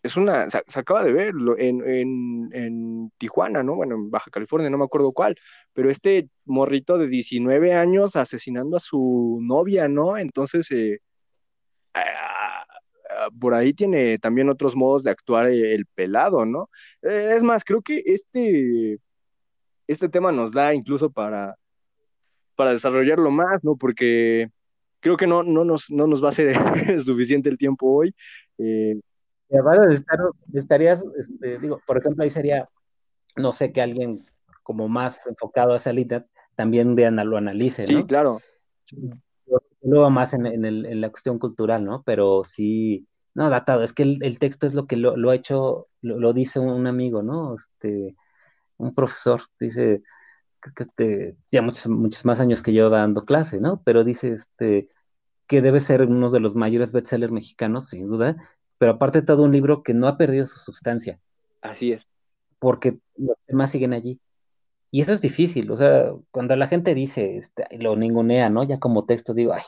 [0.02, 3.76] es una, se, acaba de ver en, en, en, Tijuana, ¿no?
[3.76, 5.36] Bueno, en Baja California, no me acuerdo cuál,
[5.72, 10.18] pero este morrito de 19 años asesinando a su novia, ¿no?
[10.18, 10.98] Entonces, eh,
[11.94, 12.64] ah,
[13.38, 16.68] por ahí tiene también otros modos de actuar el pelado, ¿no?
[17.02, 18.98] Eh, es más, creo que este,
[19.86, 21.56] este tema nos da incluso para,
[22.56, 23.76] para desarrollarlo más, ¿no?
[23.76, 24.50] Porque
[25.02, 26.54] creo que no, no, nos, no nos va a ser
[27.04, 28.14] suficiente el tiempo hoy.
[28.56, 28.98] Eh,
[30.54, 32.68] estarías, este, digo, por ejemplo, ahí sería,
[33.36, 34.24] no sé, que alguien
[34.62, 36.24] como más enfocado a esa línea
[36.54, 38.00] también de, lo analice, ¿no?
[38.00, 38.40] Sí, claro.
[39.82, 42.02] Luego más en, en, el, en, la cuestión cultural, ¿no?
[42.04, 46.32] Pero sí, no, datado, es que el, texto es lo que lo, ha hecho, lo,
[46.32, 47.56] dice un amigo, ¿no?
[47.56, 48.14] Este,
[48.76, 50.02] un profesor, dice,
[50.70, 53.82] que, ya muchos, muchos más años que yo dando clase, ¿no?
[53.84, 54.88] Pero dice este,
[55.46, 58.36] que debe ser uno de los mayores bestsellers mexicanos, sin duda,
[58.78, 61.20] pero aparte todo un libro que no ha perdido su sustancia.
[61.60, 62.10] Así es.
[62.58, 64.20] Porque los demás siguen allí.
[64.90, 68.62] Y eso es difícil, o sea, cuando la gente dice, este, lo ningunea, ¿no?
[68.62, 69.62] Ya como texto digo, ay,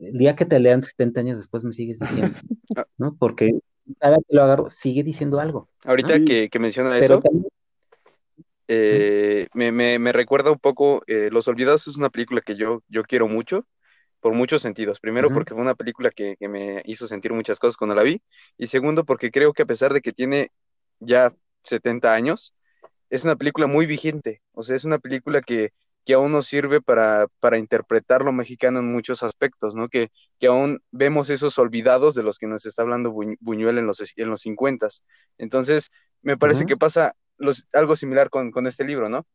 [0.00, 2.38] el día que te lean 70 años después me sigues diciendo,
[2.96, 3.16] ¿no?
[3.18, 3.58] Porque
[3.98, 5.68] cada que lo agarro sigue diciendo algo.
[5.84, 7.20] Ahorita que, que, menciona eso,
[8.74, 13.28] eh, me, recuerda un poco, eh, Los Olvidados es una película que yo, yo quiero
[13.28, 13.66] mucho,
[14.20, 15.00] por muchos sentidos.
[15.00, 18.22] Primero, porque fue una película que, me hizo sentir muchas cosas cuando la vi.
[18.56, 20.52] Y segundo, porque creo que a pesar de que tiene
[21.00, 22.54] ya 70 años,
[23.10, 24.42] es una película muy vigente.
[24.52, 25.72] O sea, es una película que,
[26.04, 29.88] que aún nos sirve para, para, interpretar lo mexicano en muchos aspectos, ¿no?
[29.88, 34.02] Que, que aún vemos esos olvidados de los que nos está hablando Buñuel en los,
[34.16, 34.88] en los 50.
[35.38, 35.90] Entonces,
[36.22, 37.16] me parece que pasa
[37.72, 39.26] algo similar con, este libro, ¿no?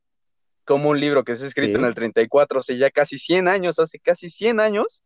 [0.66, 3.80] Como un libro que es escrito en el 34, o sea, ya casi 100 años,
[3.80, 5.04] hace casi 100 años,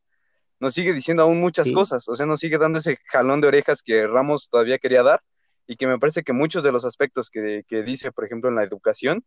[0.60, 3.82] nos sigue diciendo aún muchas cosas, o sea, nos sigue dando ese jalón de orejas
[3.82, 5.22] que Ramos todavía quería dar
[5.66, 8.64] y que me parece que muchos de los aspectos que, dice, por ejemplo, en la
[8.64, 9.24] educación,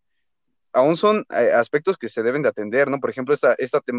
[0.72, 3.00] aún son eh, aspectos que se deben de atender, ¿no?
[3.00, 3.56] Por ejemplo, esta,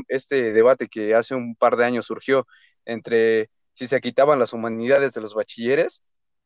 [0.08, 2.48] este debate que hace un par de años surgió
[2.86, 6.02] entre si se quitaban las humanidades de los bachilleres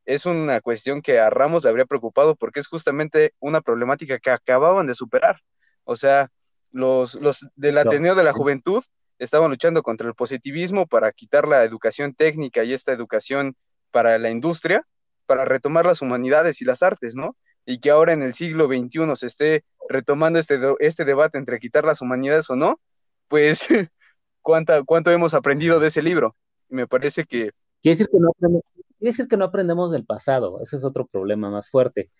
[0.09, 4.31] es una cuestión que a Ramos le habría preocupado porque es justamente una problemática que
[4.31, 5.37] acababan de superar.
[5.83, 6.31] O sea,
[6.71, 8.83] los, los del Ateneo de la Juventud
[9.19, 13.55] estaban luchando contra el positivismo para quitar la educación técnica y esta educación
[13.91, 14.83] para la industria,
[15.27, 17.35] para retomar las humanidades y las artes, ¿no?
[17.63, 21.85] Y que ahora en el siglo XXI se esté retomando este, este debate entre quitar
[21.85, 22.79] las humanidades o no,
[23.27, 23.67] pues
[24.41, 26.35] ¿cuánta, cuánto hemos aprendido de ese libro.
[26.67, 27.51] Me parece que...
[27.83, 28.63] Quiere decir que, no aprendemos,
[28.99, 32.11] quiere decir que no aprendemos del pasado, ese es otro problema más fuerte.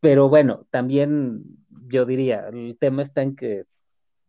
[0.00, 1.44] Pero bueno, también
[1.88, 3.66] yo diría, el tema está en que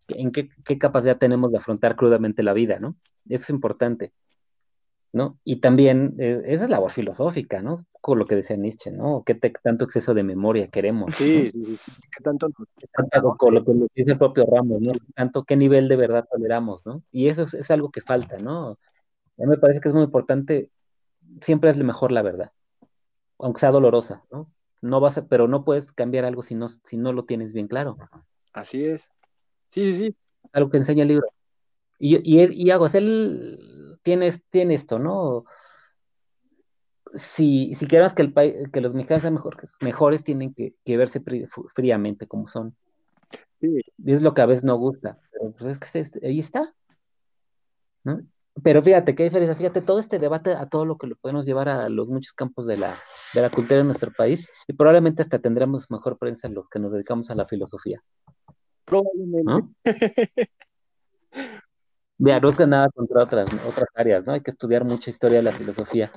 [0.07, 2.95] en qué, capacidad tenemos de afrontar crudamente la vida, ¿no?
[3.27, 4.13] Eso es importante,
[5.11, 5.39] ¿no?
[5.43, 7.85] Y también, eh, esa es labor filosófica, ¿no?
[8.01, 9.23] Con lo que decía Nietzsche, ¿no?
[9.25, 11.15] ¿Qué tanto exceso de memoria queremos?
[11.15, 12.49] Sí, sí, sí, ¿Qué tanto?
[13.37, 14.91] con lo que dice el propio Ramos, ¿no?
[15.15, 17.01] Tanto qué nivel de verdad toleramos, ¿no?
[17.11, 18.71] Y eso es, algo que falta, ¿no?
[19.37, 20.69] A mí me parece que es muy importante,
[21.41, 22.51] siempre es mejor la verdad,
[23.39, 24.51] aunque sea dolorosa, ¿no?
[24.81, 27.67] No vas a, pero no puedes cambiar algo si no, si no lo tienes bien
[27.67, 27.97] claro.
[28.53, 29.01] Así es.
[29.71, 30.15] Sí, sí, sí.
[30.53, 31.27] Algo que enseña el libro.
[31.97, 35.45] Y, y, y hago, él tiene, tiene esto, ¿no?
[37.15, 39.39] Si, si queremos que, el país, que los mexicanos sean
[39.81, 41.23] mejores, tienen que, verse
[41.73, 42.75] fríamente como son.
[43.55, 43.81] Sí.
[43.97, 45.17] Y es lo que a veces no gusta.
[45.31, 46.73] Pero pues es que ahí está.
[48.65, 48.71] ¿No?
[48.71, 51.69] Pero fíjate, qué diferencia, fíjate, todo este debate a todo lo que lo podemos llevar
[51.69, 52.97] a los muchos campos de la,
[53.33, 56.91] de la cultura de nuestro país, y probablemente hasta tendremos mejor prensa los que nos
[56.91, 58.01] dedicamos a la filosofía.
[58.85, 59.69] Probablemente.
[62.17, 64.33] Mira, no es que nada contra otras, otras áreas, ¿no?
[64.33, 66.11] Hay que estudiar mucha historia de la filosofía.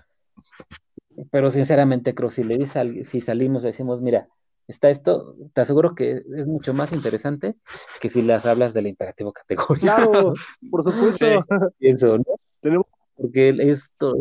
[1.31, 4.29] Pero sinceramente creo, si le dices, si salimos y decimos, mira,
[4.69, 7.57] está esto, te aseguro que es mucho más interesante
[8.01, 9.87] que si las hablas del imperativo categórico.
[9.87, 10.35] Claro,
[10.71, 11.27] por supuesto.
[11.79, 12.87] Pienso, ¿no?
[13.17, 14.15] Porque esto,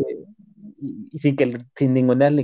[1.18, 2.38] sin que sin ningún al,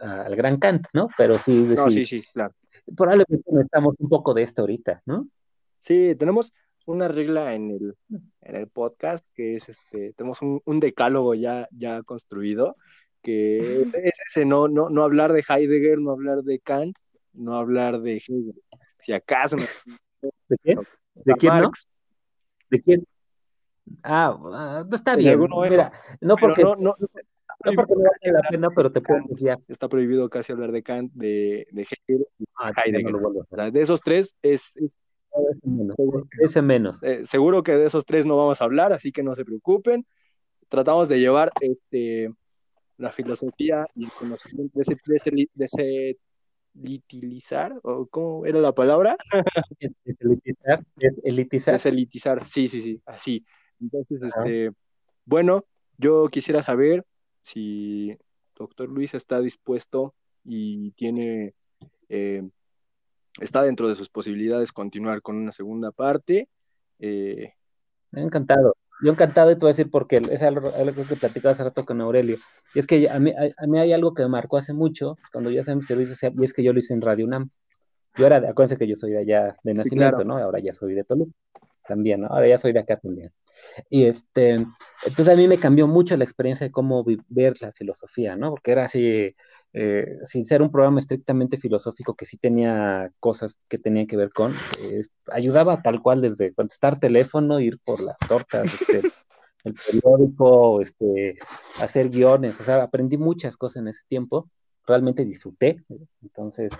[0.00, 1.08] al, gran Kant, ¿no?
[1.18, 2.54] Pero sí, no, sí, sí, claro.
[2.96, 5.28] Probablemente necesitamos un poco de esto ahorita, ¿no?
[5.80, 6.52] Sí, tenemos
[6.86, 7.94] una regla en el,
[8.40, 12.76] en el podcast que es este, tenemos un, decálogo ya, ya construido,
[13.22, 13.58] que
[14.04, 16.96] es ese, no, no, no hablar de Heidegger, no hablar de Kant,
[17.32, 18.54] no hablar de Hegel.
[18.98, 19.56] Si acaso.
[20.48, 20.78] ¿De quién?
[21.14, 21.70] ¿De quién no?
[22.70, 23.04] ¿De quién?
[24.02, 25.40] Ah, está bien.
[25.40, 29.56] Mira, no porque no, no, no, porque no vale la pena, pero te puedo decir.
[29.68, 33.14] Está prohibido casi hablar de Kant, de, de Hegel y ah, Heidegger.
[33.14, 34.98] o sea, de esos tres es, es
[36.40, 37.02] ese menos.
[37.02, 40.06] Eh, seguro que de esos tres no vamos a hablar, así que no se preocupen.
[40.68, 42.32] Tratamos de llevar este,
[42.98, 46.18] la filosofía y el conocimiento de ese, de ese, de ese
[46.74, 49.16] litilizar, o cómo era la palabra?
[50.20, 50.84] elitizar,
[51.22, 51.80] elitizar.
[51.86, 53.44] elitizar, sí, sí, sí, así.
[53.80, 54.72] Entonces, este,
[55.24, 55.64] bueno,
[55.96, 57.04] yo quisiera saber
[57.42, 58.16] si
[58.54, 60.14] doctor Luis está dispuesto
[60.44, 61.54] y tiene
[62.08, 62.48] eh,
[63.40, 66.48] está dentro de sus posibilidades continuar con una segunda parte.
[66.98, 67.52] Eh...
[68.12, 68.76] Encantado.
[69.00, 72.00] Yo encantado y te voy a decir porque es algo, que platicaba hace rato con
[72.00, 72.38] Aurelio.
[72.74, 75.50] Y es que a mí, a, mí hay algo que me marcó hace mucho, cuando
[75.50, 77.50] yo hice mi servicio, y es que yo lo hice en Radio UNAM.
[78.16, 80.38] Yo era, acuérdense que yo soy de allá de nacimiento, ¿no?
[80.38, 81.32] Ahora ya soy de Toluca
[81.86, 82.28] también, ¿no?
[82.28, 83.32] Ahora ya soy de acá también.
[83.88, 84.52] Y este,
[85.06, 88.50] entonces a mí me cambió mucho la experiencia de cómo ver la filosofía, ¿no?
[88.50, 89.34] Porque era así,
[89.80, 94.32] eh, sin ser un programa estrictamente filosófico que sí tenía cosas que tenían que ver
[94.32, 99.02] con, eh, ayudaba tal cual desde contestar teléfono, ir por las tortas, este,
[99.64, 101.38] el periódico, este,
[101.80, 104.50] hacer guiones, o sea, aprendí muchas cosas en ese tiempo,
[104.84, 105.84] realmente disfruté,
[106.22, 106.72] entonces,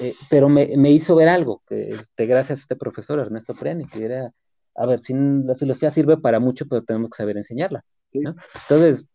[0.00, 4.04] eh, pero me, hizo ver algo, que este, gracias a este profesor Ernesto Preni, que
[4.04, 4.32] era,
[4.74, 9.06] a ver, sin, la filosofía sirve para mucho, pero tenemos que saber enseñarla, Entonces,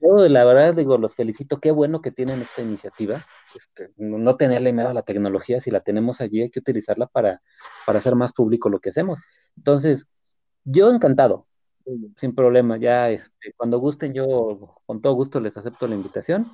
[0.00, 4.72] yo la verdad digo, los felicito, qué bueno que tienen esta iniciativa, este, no tenerle
[4.72, 7.42] miedo a la tecnología, si la tenemos allí hay que utilizarla para,
[7.86, 9.22] para hacer más público lo que hacemos.
[9.56, 10.06] Entonces,
[10.64, 11.46] yo encantado,
[12.16, 16.52] sin problema, ya este, cuando gusten yo con todo gusto les acepto la invitación.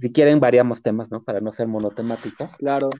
[0.00, 1.22] Si quieren variamos temas, ¿no?
[1.22, 2.50] Para no ser monotemático.
[2.58, 2.90] Claro.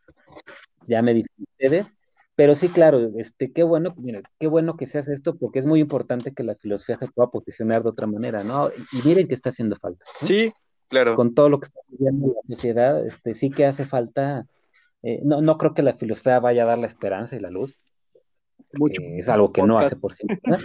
[0.87, 1.87] Ya me dicen ustedes.
[2.35, 5.67] Pero sí, claro, este, qué bueno, mira, qué bueno que se hace esto porque es
[5.67, 8.71] muy importante que la filosofía se pueda posicionar de otra manera, ¿no?
[8.71, 10.05] Y, miren que está haciendo falta.
[10.23, 10.53] Sí,
[10.89, 11.15] claro.
[11.15, 14.47] Con todo lo que está viviendo la sociedad, este, sí que hace falta,
[15.03, 17.79] eh, no, no creo que la filosofía vaya a dar la esperanza y la luz.
[18.75, 19.03] Mucho.
[19.03, 20.59] es algo que no hace por sí misma.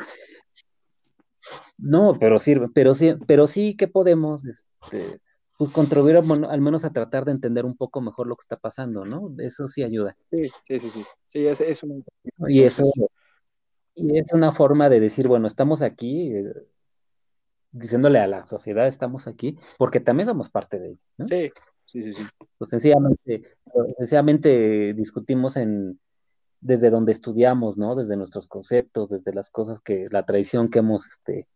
[1.78, 5.20] No, pero sirve, pero sí, pero sí que podemos, este,
[5.58, 9.06] pues contribuir al menos a tratar de entender un poco mejor lo que está pasando,
[9.06, 9.34] ¿no?
[9.40, 10.16] Eso sí ayuda.
[10.30, 11.06] Sí, sí, sí, sí.
[11.28, 11.96] sí es, es una...
[12.48, 12.84] Y eso,
[13.96, 16.54] y es una forma de decir, bueno, estamos aquí, eh,
[17.72, 21.28] diciéndole a la sociedad, estamos aquí, porque también somos parte de ella, ¿no?
[21.28, 21.52] Sí,
[21.86, 22.24] sí, sí, sí.
[22.60, 23.58] Pues sencillamente,
[23.98, 26.00] sencillamente discutimos en,
[26.62, 27.96] desde donde estudiamos, ¿no?
[27.96, 31.48] Desde nuestros conceptos, desde las cosas que, la tradición que hemos este,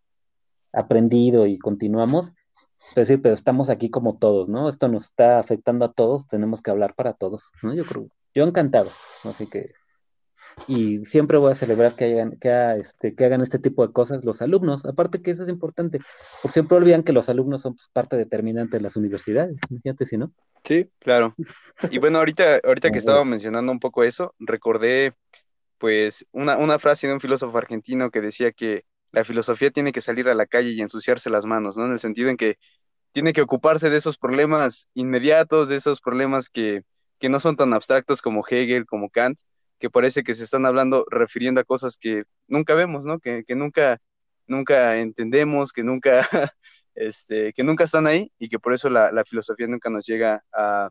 [0.73, 2.33] aprendido y continuamos.
[2.89, 4.67] Es decir, pero estamos aquí como todos, ¿no?
[4.67, 7.73] Esto nos está afectando a todos, tenemos que hablar para todos, ¿no?
[7.73, 8.89] Yo creo, yo encantado,
[9.23, 9.71] así que,
[10.67, 14.25] y siempre voy a celebrar que hagan, que, este, que hagan este tipo de cosas
[14.25, 15.99] los alumnos, aparte que eso es importante,
[16.41, 20.17] porque siempre olvidan que los alumnos son pues, parte determinante de las universidades, imagínate si
[20.17, 20.33] no.
[20.63, 21.33] Sí, claro.
[21.89, 25.13] Y bueno, ahorita, ahorita que estaba mencionando un poco eso, recordé
[25.77, 30.01] pues una, una frase de un filósofo argentino que decía que la filosofía tiene que
[30.01, 31.85] salir a la calle y ensuciarse las manos, ¿no?
[31.85, 32.57] En el sentido en que
[33.11, 36.83] tiene que ocuparse de esos problemas inmediatos, de esos problemas que,
[37.19, 39.37] que no son tan abstractos como Hegel, como Kant,
[39.79, 43.19] que parece que se están hablando, refiriendo a cosas que nunca vemos, ¿no?
[43.19, 43.99] Que, que nunca,
[44.47, 46.27] nunca entendemos, que nunca,
[46.95, 50.43] este, que nunca están ahí y que por eso la, la filosofía nunca nos llega
[50.53, 50.89] a,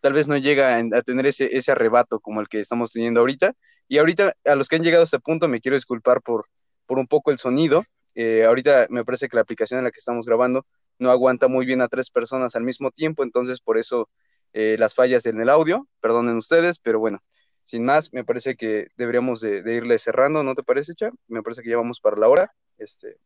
[0.00, 3.54] tal vez no llega a, tener ese, ese arrebato como el que estamos teniendo ahorita.
[3.88, 6.46] Y ahorita, a los que han llegado a este punto, me quiero disculpar por,
[6.90, 7.84] por un poco el sonido.
[8.16, 10.66] Eh, ahorita me parece que la aplicación en la que estamos grabando
[10.98, 14.08] no aguanta muy bien a tres personas al mismo tiempo, entonces por eso
[14.52, 17.22] eh, las fallas en el audio, perdonen ustedes, pero bueno,
[17.64, 21.12] sin más, me parece que deberíamos de, irle cerrando, ¿no te parece, Cha?
[21.28, 22.52] Me parece que ya vamos para la hora.
[22.76, 23.18] Este...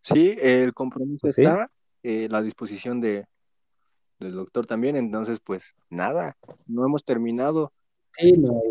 [0.00, 1.70] Sí, el compromiso está,
[2.02, 3.26] eh, la disposición de,
[4.20, 7.74] del doctor también, entonces pues nada, no hemos terminado.
[8.16, 8.62] Sí, no,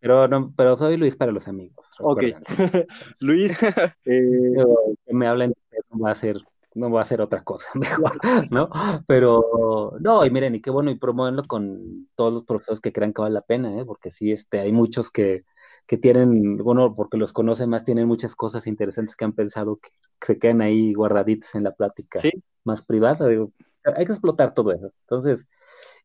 [0.00, 1.86] pero, no, pero soy Luis para los amigos.
[2.00, 2.24] Ok.
[3.20, 3.58] Luis.
[4.04, 4.64] Eh,
[5.06, 5.54] que me hablen,
[5.90, 6.38] no va a ser
[6.74, 8.12] no va a hacer otra cosa mejor,
[8.50, 8.70] ¿no?
[9.06, 13.12] Pero, no, y miren, y qué bueno, y promuevenlo con todos los profesores que crean
[13.12, 13.84] que vale la pena, ¿eh?
[13.84, 15.44] Porque sí, este, hay muchos que,
[15.86, 19.90] que tienen, bueno, porque los conocen más, tienen muchas cosas interesantes que han pensado que,
[20.20, 22.20] se quedan ahí guardaditos en la plática
[22.64, 23.52] más privada, digo,
[23.84, 24.92] hay que explotar todo eso.
[25.02, 25.46] Entonces,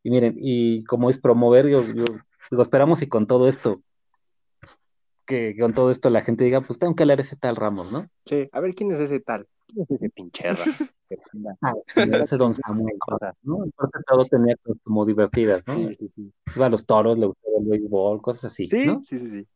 [0.02, 2.04] y miren, y como es promover, yo, yo
[2.54, 3.82] Digo, esperamos y con todo esto,
[5.26, 8.08] que con todo esto la gente diga, pues tengo que leer ese tal Ramos, ¿no?
[8.26, 9.48] Sí, a ver quién es ese tal.
[9.66, 10.44] ¿Quién es ese pinche
[11.62, 13.64] ah, ese don Samuel, cosas, ¿no?
[13.74, 15.74] Porque todo tenía como divertidas, ¿no?
[15.74, 16.32] Sí, sí, sí.
[16.54, 18.68] Iba a los toros, le gustaba el béisbol, cosas así.
[18.70, 19.02] Sí, ¿no?
[19.02, 19.48] sí, sí, sí.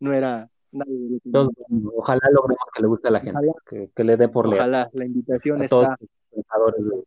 [0.00, 1.64] No era Entonces,
[1.96, 4.60] ojalá logremos que le guste a la gente, que, que, le dé por leer.
[4.60, 5.76] Ojalá, la invitación a está.
[5.76, 7.04] Todos los pensadores de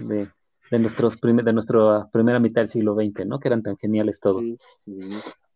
[0.00, 0.28] de,
[0.70, 3.38] nuestros de nuestra primera mitad del siglo XX, ¿no?
[3.38, 4.42] Que eran tan geniales todos.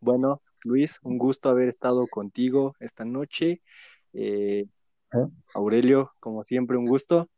[0.00, 3.62] Bueno, Luis, un gusto haber estado contigo esta noche.
[4.12, 4.66] Eh,
[5.54, 7.28] Aurelio, como siempre, un gusto.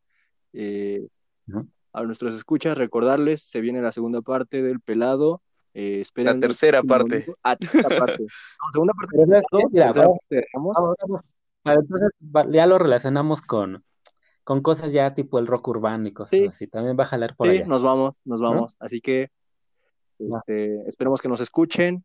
[0.53, 1.07] Eh,
[1.93, 5.41] a nuestros escuchas, recordarles, se viene la segunda parte del pelado.
[5.73, 7.33] Eh, la tercera parte.
[7.43, 8.25] Ah, tercera parte.
[8.73, 10.19] segunda parte del pelado.
[11.63, 12.09] entonces
[12.51, 13.83] ya lo relacionamos con,
[14.43, 16.67] con cosas ya tipo el rock urbano y cosas así.
[16.67, 18.75] También va a jalar por sí, nos vamos, nos vamos.
[18.79, 19.29] Así que
[20.19, 22.03] este, esperemos que nos escuchen.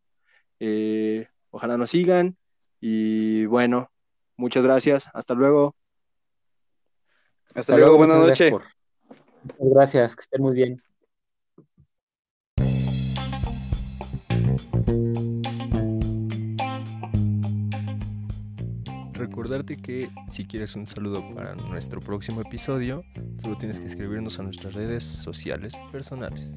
[0.61, 2.37] Eh, ojalá nos sigan.
[2.81, 3.91] Y bueno,
[4.37, 5.09] muchas gracias.
[5.13, 5.75] Hasta luego.
[7.55, 8.53] Hasta, luego, buenas noches.
[8.53, 10.86] Muchas gracias, que estén muy bien.
[19.47, 23.05] Recordarte que si quieres un saludo para nuestro próximo episodio,
[23.41, 26.51] solo tienes que escribirnos a nuestras redes sociales personales.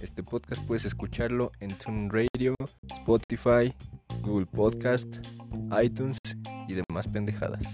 [0.00, 2.54] Este podcast puedes escucharlo en Tune Radio,
[2.90, 3.74] Spotify,
[4.22, 5.16] Google Podcast,
[5.82, 6.16] iTunes
[6.68, 7.66] y demás pendejadas.